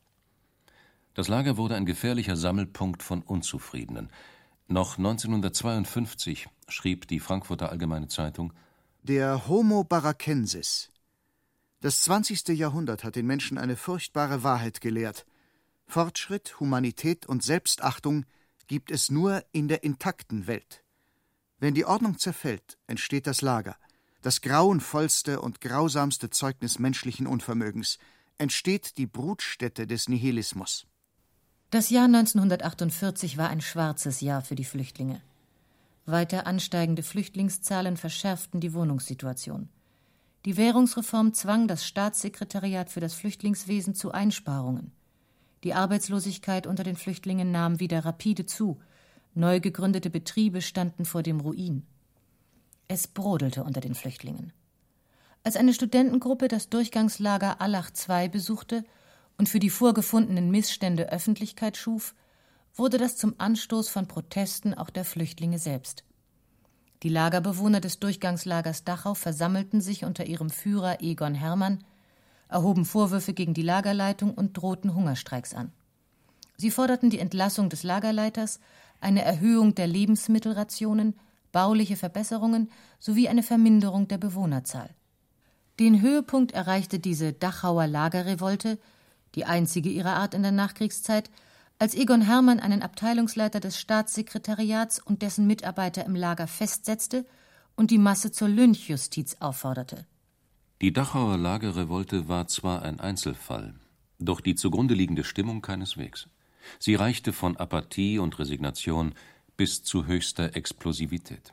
Das 1.19 1.27
Lager 1.27 1.57
wurde 1.57 1.75
ein 1.75 1.85
gefährlicher 1.85 2.37
Sammelpunkt 2.37 3.03
von 3.03 3.23
Unzufriedenen. 3.23 4.09
Noch 4.69 4.99
1952 4.99 6.47
schrieb 6.69 7.09
die 7.09 7.19
Frankfurter 7.19 7.71
Allgemeine 7.71 8.07
Zeitung 8.07 8.53
der 9.03 9.49
Homo 9.49 9.83
Barracensis. 9.83 10.91
Das 11.81 12.03
20. 12.03 12.57
Jahrhundert 12.57 13.03
hat 13.03 13.17
den 13.17 13.27
Menschen 13.27 13.59
eine 13.59 13.75
furchtbare 13.75 14.45
Wahrheit 14.45 14.81
gelehrt. 14.81 15.27
Fortschritt, 15.89 16.61
Humanität 16.61 17.27
und 17.27 17.43
Selbstachtung 17.43 18.25
gibt 18.69 18.93
es 18.93 19.11
nur 19.11 19.43
in 19.51 19.67
der 19.67 19.83
intakten 19.83 20.47
Welt. 20.47 20.85
Wenn 21.59 21.75
die 21.75 21.85
Ordnung 21.85 22.19
zerfällt, 22.19 22.79
entsteht 22.87 23.27
das 23.27 23.41
Lager, 23.41 23.75
das 24.23 24.41
grauenvollste 24.41 25.41
und 25.41 25.61
grausamste 25.61 26.31
Zeugnis 26.31 26.79
menschlichen 26.79 27.27
Unvermögens, 27.27 27.99
entsteht 28.39 28.99
die 28.99 29.09
Brutstätte 29.09 29.89
des 29.89 30.09
Nihilismus. 30.09 30.87
Das 31.71 31.91
Jahr 31.91 32.07
1948 32.07 33.37
war 33.37 33.51
ein 33.51 33.61
schwarzes 33.61 34.23
Jahr 34.23 34.41
für 34.41 34.55
die 34.55 34.65
Flüchtlinge. 34.65 35.21
Weiter 36.07 36.47
ansteigende 36.47 37.03
Flüchtlingszahlen 37.03 37.99
verschärften 37.99 38.61
die 38.61 38.73
Wohnungssituation. 38.73 39.69
Die 40.47 40.57
Währungsreform 40.57 41.35
zwang 41.35 41.69
das 41.69 41.85
Staatssekretariat 41.85 42.89
für 42.89 43.01
das 43.01 43.13
Flüchtlingswesen 43.13 43.95
zu 43.95 44.13
Einsparungen. 44.13 44.93
Die 45.63 45.75
Arbeitslosigkeit 45.75 46.67
unter 46.67 46.85
den 46.85 46.97
Flüchtlingen 46.97 47.53
nahm 47.53 47.81
wieder 47.81 48.03
rapide 48.03 48.47
zu. 48.47 48.81
Neu 49.35 49.61
gegründete 49.61 50.09
Betriebe 50.09 50.63
standen 50.63 51.05
vor 51.05 51.23
dem 51.23 51.39
Ruin. 51.41 51.83
Es 52.87 53.07
brodelte 53.07 53.63
unter 53.63 53.83
den 53.83 53.95
Flüchtlingen. 53.95 54.55
Als 55.45 55.57
eine 55.57 55.75
Studentengruppe 55.75 56.49
das 56.49 56.71
Durchgangslager 56.71 57.61
Allach 57.61 57.91
II 58.09 58.31
besuchte 58.31 58.85
und 59.39 59.49
für 59.49 59.61
die 59.61 59.71
vorgefundenen 59.71 60.51
Missstände 60.51 61.11
Öffentlichkeit 61.11 61.77
schuf, 61.77 62.15
wurde 62.75 62.99
das 62.99 63.17
zum 63.17 63.35
Anstoß 63.39 63.89
von 63.89 64.07
Protesten 64.07 64.75
auch 64.75 64.91
der 64.91 65.05
Flüchtlinge 65.05 65.59
selbst. 65.59 66.05
Die 67.03 67.09
Lagerbewohner 67.09 67.81
des 67.81 68.01
Durchgangslagers 68.01 68.85
Dachau 68.85 69.15
versammelten 69.15 69.81
sich 69.81 70.05
unter 70.05 70.27
ihrem 70.27 70.51
Führer 70.51 71.01
Egon 71.01 71.35
Hermann, 71.35 71.85
erhoben 72.49 72.85
Vorwürfe 72.85 73.33
gegen 73.33 73.55
die 73.55 73.63
Lagerleitung 73.63 74.35
und 74.35 74.57
drohten 74.57 74.95
Hungerstreiks 74.95 75.55
an. 75.55 75.73
Sie 76.57 76.73
forderten 76.73 77.09
die 77.09 77.21
Entlassung 77.21 77.69
des 77.69 77.85
Lagerleiters, 77.85 78.59
eine 79.01 79.23
Erhöhung 79.23 79.77
der 79.77 79.87
Lebensmittelrationen, 79.87 81.15
bauliche 81.53 81.97
Verbesserungen 81.97 82.71
sowie 82.99 83.29
eine 83.29 83.45
Verminderung 83.45 84.09
der 84.09 84.19
Bewohnerzahl. 84.19 84.91
Den 85.79 86.01
Höhepunkt 86.03 86.53
erreichte 86.53 86.99
diese 86.99 87.33
Dachauer 87.33 87.87
Lagerrevolte, 87.87 88.79
die 89.35 89.45
einzige 89.45 89.89
ihrer 89.89 90.15
Art 90.15 90.35
in 90.35 90.43
der 90.43 90.53
Nachkriegszeit, 90.53 91.31
als 91.79 91.95
Egon 91.95 92.23
Hermann 92.23 92.59
einen 92.61 92.83
Abteilungsleiter 92.83 93.61
des 93.61 93.79
Staatssekretariats 93.79 94.99
und 94.99 95.23
dessen 95.23 95.47
Mitarbeiter 95.47 96.05
im 96.05 96.17
Lager 96.17 96.47
festsetzte 96.47 97.25
und 97.77 97.91
die 97.91 97.99
Masse 97.99 98.33
zur 98.33 98.49
Lynchjustiz 98.49 99.37
aufforderte. 99.39 100.05
Die 100.81 100.93
Dachauer 100.93 101.37
Lagerrevolte 101.37 102.29
war 102.29 102.49
zwar 102.49 102.83
ein 102.83 103.01
Einzelfall, 103.01 103.75
doch 104.19 104.41
die 104.41 104.57
zugrunde 104.57 104.95
liegende 104.95 105.25
Stimmung 105.25 105.63
keineswegs. 105.63 106.29
Sie 106.79 106.97
reichte 106.97 107.33
von 107.33 107.57
Apathie 107.57 108.19
und 108.19 108.39
Resignation 108.39 109.15
bis 109.57 109.83
zu 109.83 110.07
höchster 110.07 110.57
Explosivität. 110.57 111.53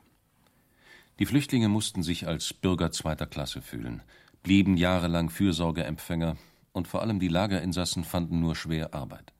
Die 1.18 1.26
Flüchtlinge 1.26 1.68
mussten 1.68 2.02
sich 2.02 2.26
als 2.26 2.52
Bürger 2.52 2.90
zweiter 2.90 3.26
Klasse 3.26 3.62
fühlen, 3.62 4.02
blieben 4.42 4.76
jahrelang 4.76 5.30
Fürsorgeempfänger 5.30 6.36
und 6.76 6.86
vor 6.86 7.00
allem 7.00 7.18
die 7.18 7.28
Lagerinsassen 7.28 8.04
fanden 8.04 8.40
nur 8.40 8.54
schwer 8.54 8.92
Arbeit. 8.92 9.32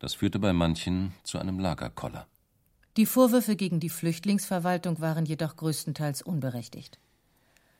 Das 0.00 0.14
führte 0.14 0.40
bei 0.40 0.52
manchen 0.52 1.12
zu 1.22 1.38
einem 1.38 1.60
Lagerkoller. 1.60 2.26
Die 2.96 3.06
Vorwürfe 3.06 3.54
gegen 3.54 3.78
die 3.78 3.88
Flüchtlingsverwaltung 3.88 5.00
waren 5.00 5.24
jedoch 5.24 5.54
größtenteils 5.54 6.22
unberechtigt. 6.22 6.98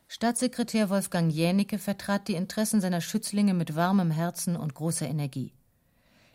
Staatssekretär 0.06 0.90
Wolfgang 0.90 1.32
Jänicke 1.32 1.78
vertrat 1.78 2.28
die 2.28 2.34
Interessen 2.34 2.80
seiner 2.80 3.00
Schützlinge 3.00 3.52
mit 3.52 3.74
warmem 3.74 4.12
Herzen 4.12 4.56
und 4.56 4.74
großer 4.74 5.08
Energie. 5.08 5.52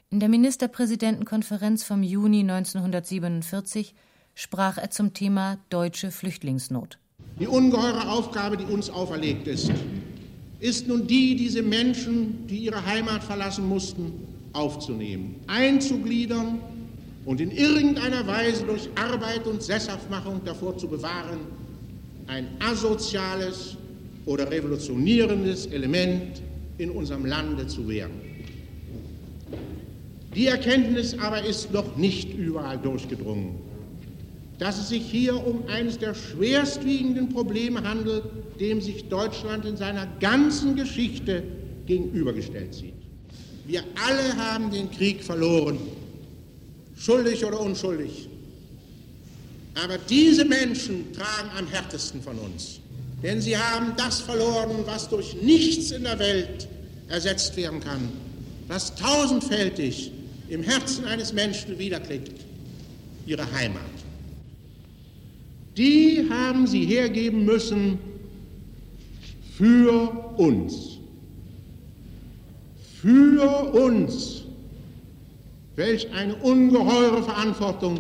In 0.10 0.19
der 0.19 0.28
Ministerpräsidentenkonferenz 0.28 1.86
vom 1.86 2.04
Juni 2.04 2.41
1947 2.41 3.95
sprach 4.36 4.78
er 4.78 4.89
zum 4.89 5.13
Thema 5.13 5.60
deutsche 5.69 6.12
Flüchtlingsnot. 6.12 7.00
Die 7.39 7.48
ungeheure 7.48 8.10
Aufgabe, 8.10 8.58
die 8.58 8.65
uns 8.65 8.89
auferlegt 8.89 9.48
ist, 9.48 9.72
ist 10.60 10.88
nun 10.88 11.08
die, 11.08 11.36
diese 11.36 11.62
Menschen, 11.62 12.48
die 12.48 12.58
ihre 12.58 12.86
Heimat 12.86 13.24
verlassen 13.24 13.67
mussten, 13.67 14.12
aufzunehmen, 14.54 15.36
einzugliedern 15.48 16.60
und 17.26 17.39
in 17.39 17.52
irgendeiner 17.52 18.26
Weise 18.28 18.65
durch 18.65 18.89
Arbeit 18.95 19.45
und 19.45 19.62
Sesshaftmachung 19.62 20.41
davor 20.43 20.78
zu 20.78 20.88
bewahren, 20.88 21.39
ein 22.28 22.48
asoziales 22.60 23.78
oder 24.26 24.50
revolutionierendes 24.50 25.67
Element 25.67 26.41
in 26.78 26.91
unserem 26.91 27.26
Lande 27.26 27.67
zu 27.67 27.88
werden. 27.88 28.22
Die 30.36 30.48
Erkenntnis 30.48 31.17
aber 31.17 31.43
ist 31.43 31.72
noch 31.74 31.95
nicht 31.98 32.34
überall 32.38 32.78
durchgedrungen, 32.78 33.56
dass 34.60 34.78
es 34.78 34.89
sich 34.89 35.04
hier 35.04 35.36
um 35.36 35.67
eines 35.67 35.98
der 35.98 36.13
schwerstwiegenden 36.13 37.30
Probleme 37.30 37.82
handelt, 37.82 38.24
dem 38.60 38.82
sich 38.82 39.08
Deutschland 39.08 39.65
in 39.65 39.78
seiner 39.78 40.06
ganzen 40.19 40.76
Geschichte 40.76 41.43
gegenübergestellt 41.86 42.76
sieht. 42.76 42.93
Wir 43.65 43.84
alle 44.06 44.36
haben 44.36 44.69
den 44.69 44.91
Krieg 44.91 45.24
verloren, 45.24 45.80
schuldig 46.98 47.45
oder 47.45 47.60
unschuldig. 47.62 48.28
Aber 49.82 49.98
diese 50.10 50.43
Menschen 50.43 51.13
tragen 51.13 51.50
am 51.58 51.67
härtesten 51.67 52.22
von 52.22 52.38
uns, 52.38 52.82
denn 53.24 53.39
sie 53.41 53.58
haben 53.58 53.93
das 53.95 54.19
verloren, 54.19 54.84
was 54.86 55.08
durch 55.08 55.41
nichts 55.41 55.91
in 55.91 56.04
der 56.04 56.19
Welt 56.19 56.67
ersetzt 57.08 57.56
werden 57.56 57.80
kann, 57.80 58.10
was 58.67 58.93
tausendfältig 58.95 60.12
im 60.50 60.63
Herzen 60.63 61.06
eines 61.06 61.32
Menschen 61.32 61.80
wiederklingt, 61.80 62.34
ihre 63.26 63.50
Heimat. 63.54 63.98
Die 65.79 66.27
haben 66.29 66.67
sie 66.67 66.85
hergeben 66.85 67.45
müssen 67.45 67.99
für 69.55 70.09
uns. 70.35 70.99
Für 73.01 73.73
uns. 73.73 74.43
Welch 75.77 76.11
eine 76.11 76.35
ungeheure 76.35 77.23
Verantwortung 77.23 77.97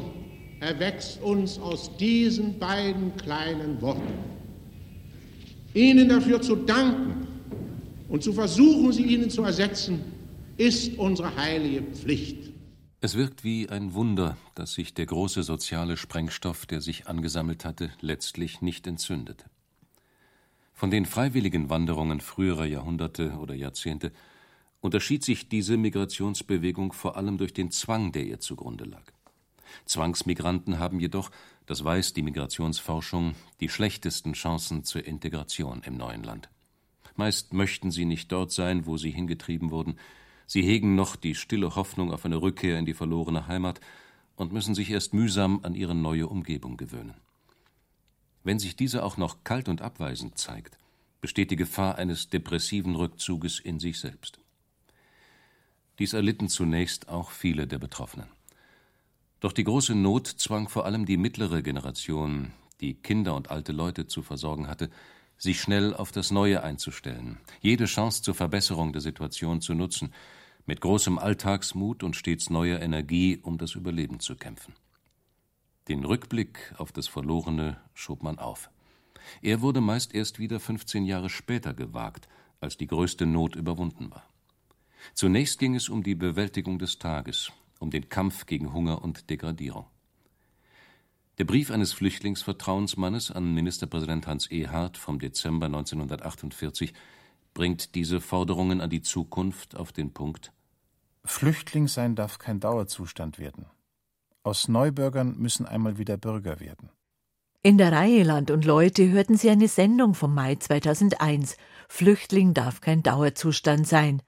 erwächst 0.59 1.21
uns 1.21 1.57
aus 1.57 1.95
diesen 1.95 2.59
beiden 2.59 3.15
kleinen 3.15 3.81
Worten. 3.81 4.11
Ihnen 5.73 6.09
dafür 6.09 6.41
zu 6.41 6.57
danken 6.57 7.27
und 8.09 8.21
zu 8.21 8.33
versuchen, 8.33 8.91
sie 8.91 9.03
ihnen 9.03 9.29
zu 9.29 9.41
ersetzen, 9.43 10.01
ist 10.57 10.97
unsere 10.97 11.33
heilige 11.33 11.83
Pflicht. 11.93 12.49
Es 13.01 13.15
wirkt 13.15 13.45
wie 13.45 13.69
ein 13.69 13.93
Wunder, 13.93 14.35
dass 14.55 14.73
sich 14.73 14.93
der 14.93 15.05
große 15.05 15.43
soziale 15.43 15.95
Sprengstoff, 15.95 16.65
der 16.65 16.81
sich 16.81 17.07
angesammelt 17.07 17.63
hatte, 17.63 17.91
letztlich 18.01 18.61
nicht 18.61 18.87
entzündete. 18.87 19.45
Von 20.73 20.91
den 20.91 21.05
freiwilligen 21.05 21.69
Wanderungen 21.69 22.19
früherer 22.19 22.65
Jahrhunderte 22.65 23.37
oder 23.37 23.55
Jahrzehnte 23.55 24.11
unterschied 24.81 25.23
sich 25.23 25.47
diese 25.47 25.77
Migrationsbewegung 25.77 26.91
vor 26.91 27.15
allem 27.15 27.37
durch 27.37 27.53
den 27.53 27.71
Zwang, 27.71 28.11
der 28.11 28.25
ihr 28.25 28.41
zugrunde 28.41 28.83
lag. 28.83 29.03
Zwangsmigranten 29.85 30.77
haben 30.77 30.99
jedoch, 30.99 31.31
das 31.67 31.85
weiß 31.85 32.13
die 32.13 32.21
Migrationsforschung, 32.21 33.35
die 33.61 33.69
schlechtesten 33.69 34.33
Chancen 34.33 34.83
zur 34.83 35.05
Integration 35.05 35.83
im 35.85 35.95
neuen 35.95 36.23
Land. 36.23 36.49
Meist 37.15 37.53
möchten 37.53 37.91
sie 37.91 38.05
nicht 38.05 38.31
dort 38.31 38.51
sein, 38.51 38.85
wo 38.85 38.97
sie 38.97 39.11
hingetrieben 39.11 39.71
wurden, 39.71 39.97
Sie 40.51 40.63
hegen 40.63 40.95
noch 40.95 41.15
die 41.15 41.35
stille 41.35 41.75
Hoffnung 41.75 42.11
auf 42.11 42.25
eine 42.25 42.41
Rückkehr 42.41 42.79
in 42.79 42.87
die 42.87 42.95
verlorene 42.95 43.45
Heimat 43.45 43.81
und 44.35 44.51
müssen 44.51 44.73
sich 44.73 44.89
erst 44.89 45.13
mühsam 45.13 45.59
an 45.61 45.75
ihre 45.75 45.93
neue 45.93 46.25
Umgebung 46.25 46.75
gewöhnen. 46.75 47.13
Wenn 48.43 48.57
sich 48.57 48.75
diese 48.75 49.03
auch 49.03 49.15
noch 49.15 49.43
kalt 49.43 49.69
und 49.69 49.83
abweisend 49.83 50.39
zeigt, 50.39 50.75
besteht 51.21 51.51
die 51.51 51.55
Gefahr 51.55 51.99
eines 51.99 52.29
depressiven 52.29 52.95
Rückzuges 52.95 53.59
in 53.59 53.79
sich 53.79 53.99
selbst. 53.99 54.39
Dies 55.99 56.13
erlitten 56.13 56.49
zunächst 56.49 57.09
auch 57.09 57.29
viele 57.29 57.67
der 57.67 57.77
Betroffenen. 57.77 58.29
Doch 59.41 59.53
die 59.53 59.65
große 59.65 59.93
Not 59.93 60.25
zwang 60.25 60.67
vor 60.67 60.85
allem 60.85 61.05
die 61.05 61.17
mittlere 61.17 61.61
Generation, 61.61 62.53
die 62.81 62.95
Kinder 62.95 63.35
und 63.35 63.51
alte 63.51 63.71
Leute 63.71 64.07
zu 64.07 64.23
versorgen 64.23 64.67
hatte, 64.67 64.89
sich 65.37 65.61
schnell 65.61 65.93
auf 65.93 66.11
das 66.11 66.31
Neue 66.31 66.63
einzustellen, 66.63 67.37
jede 67.61 67.85
Chance 67.85 68.23
zur 68.23 68.33
Verbesserung 68.33 68.93
der 68.93 69.01
Situation 69.01 69.61
zu 69.61 69.75
nutzen, 69.75 70.11
mit 70.69 70.81
großem 70.81 71.17
Alltagsmut 71.17 72.03
und 72.03 72.15
stets 72.15 72.51
neuer 72.51 72.79
Energie, 72.79 73.39
um 73.41 73.57
das 73.57 73.73
Überleben 73.73 74.19
zu 74.19 74.35
kämpfen. 74.35 74.75
Den 75.87 76.05
Rückblick 76.05 76.75
auf 76.77 76.91
das 76.91 77.07
Verlorene 77.07 77.77
schob 77.95 78.21
man 78.21 78.37
auf. 78.37 78.69
Er 79.41 79.61
wurde 79.61 79.81
meist 79.81 80.13
erst 80.13 80.37
wieder 80.37 80.59
15 80.59 81.05
Jahre 81.05 81.31
später 81.31 81.73
gewagt, 81.73 82.29
als 82.61 82.77
die 82.77 82.85
größte 82.85 83.25
Not 83.25 83.55
überwunden 83.55 84.11
war. 84.11 84.29
Zunächst 85.15 85.57
ging 85.57 85.73
es 85.73 85.89
um 85.89 86.03
die 86.03 86.13
Bewältigung 86.13 86.77
des 86.77 86.99
Tages, 86.99 87.51
um 87.79 87.89
den 87.89 88.07
Kampf 88.07 88.45
gegen 88.45 88.71
Hunger 88.71 89.01
und 89.01 89.31
Degradierung. 89.31 89.87
Der 91.39 91.45
Brief 91.45 91.71
eines 91.71 91.93
Flüchtlingsvertrauensmannes 91.93 93.31
an 93.31 93.55
Ministerpräsident 93.55 94.27
Hans 94.27 94.45
Ehard 94.51 94.97
vom 94.97 95.17
Dezember 95.17 95.65
1948 95.65 96.93
bringt 97.55 97.95
diese 97.95 98.21
Forderungen 98.21 98.81
an 98.81 98.91
die 98.91 99.01
Zukunft 99.01 99.75
auf 99.75 99.91
den 99.91 100.13
Punkt, 100.13 100.53
Flüchtling 101.25 101.87
sein 101.87 102.15
darf 102.15 102.39
kein 102.39 102.59
Dauerzustand 102.59 103.39
werden. 103.39 103.65
Aus 104.43 104.67
Neubürgern 104.67 105.37
müssen 105.37 105.65
einmal 105.65 105.97
wieder 105.97 106.17
Bürger 106.17 106.59
werden. 106.59 106.89
In 107.61 107.77
der 107.77 107.91
Reihe 107.91 108.23
Land 108.23 108.51
und 108.51 108.63
Leute 108.63 109.09
hörten 109.09 109.35
Sie 109.35 109.49
eine 109.49 109.67
Sendung 109.67 110.13
vom 110.13 110.33
Mai 110.33 110.55
2001. 110.55 111.57
Flüchtling 111.89 112.53
darf 112.53 112.79
kein 112.79 113.03
Dauerzustand 113.03 113.85
sein. 113.85 114.21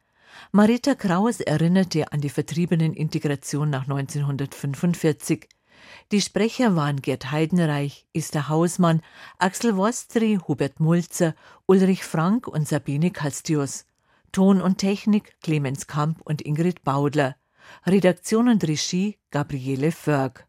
Marita 0.51 0.95
Kraus 0.95 1.39
erinnerte 1.39 2.11
an 2.11 2.19
die 2.19 2.29
Vertriebenenintegration 2.29 3.69
nach 3.69 3.83
1945. 3.83 5.47
Die 6.11 6.21
Sprecher 6.21 6.75
waren 6.75 7.01
Gerd 7.01 7.31
Heidenreich, 7.31 8.05
Esther 8.13 8.49
Hausmann, 8.49 9.01
Axel 9.39 9.77
Wostri, 9.77 10.39
Hubert 10.45 10.79
Mulzer, 10.79 11.33
Ulrich 11.67 12.03
Frank 12.03 12.47
und 12.47 12.67
Sabine 12.67 13.11
Kastius. 13.11 13.85
Ton 14.31 14.61
und 14.61 14.77
Technik 14.77 15.35
Clemens 15.41 15.87
Kamp 15.87 16.21
und 16.23 16.41
Ingrid 16.41 16.83
Baudler. 16.83 17.35
Redaktion 17.85 18.47
und 18.47 18.63
Regie 18.63 19.17
Gabriele 19.29 19.91
Förg. 19.91 20.39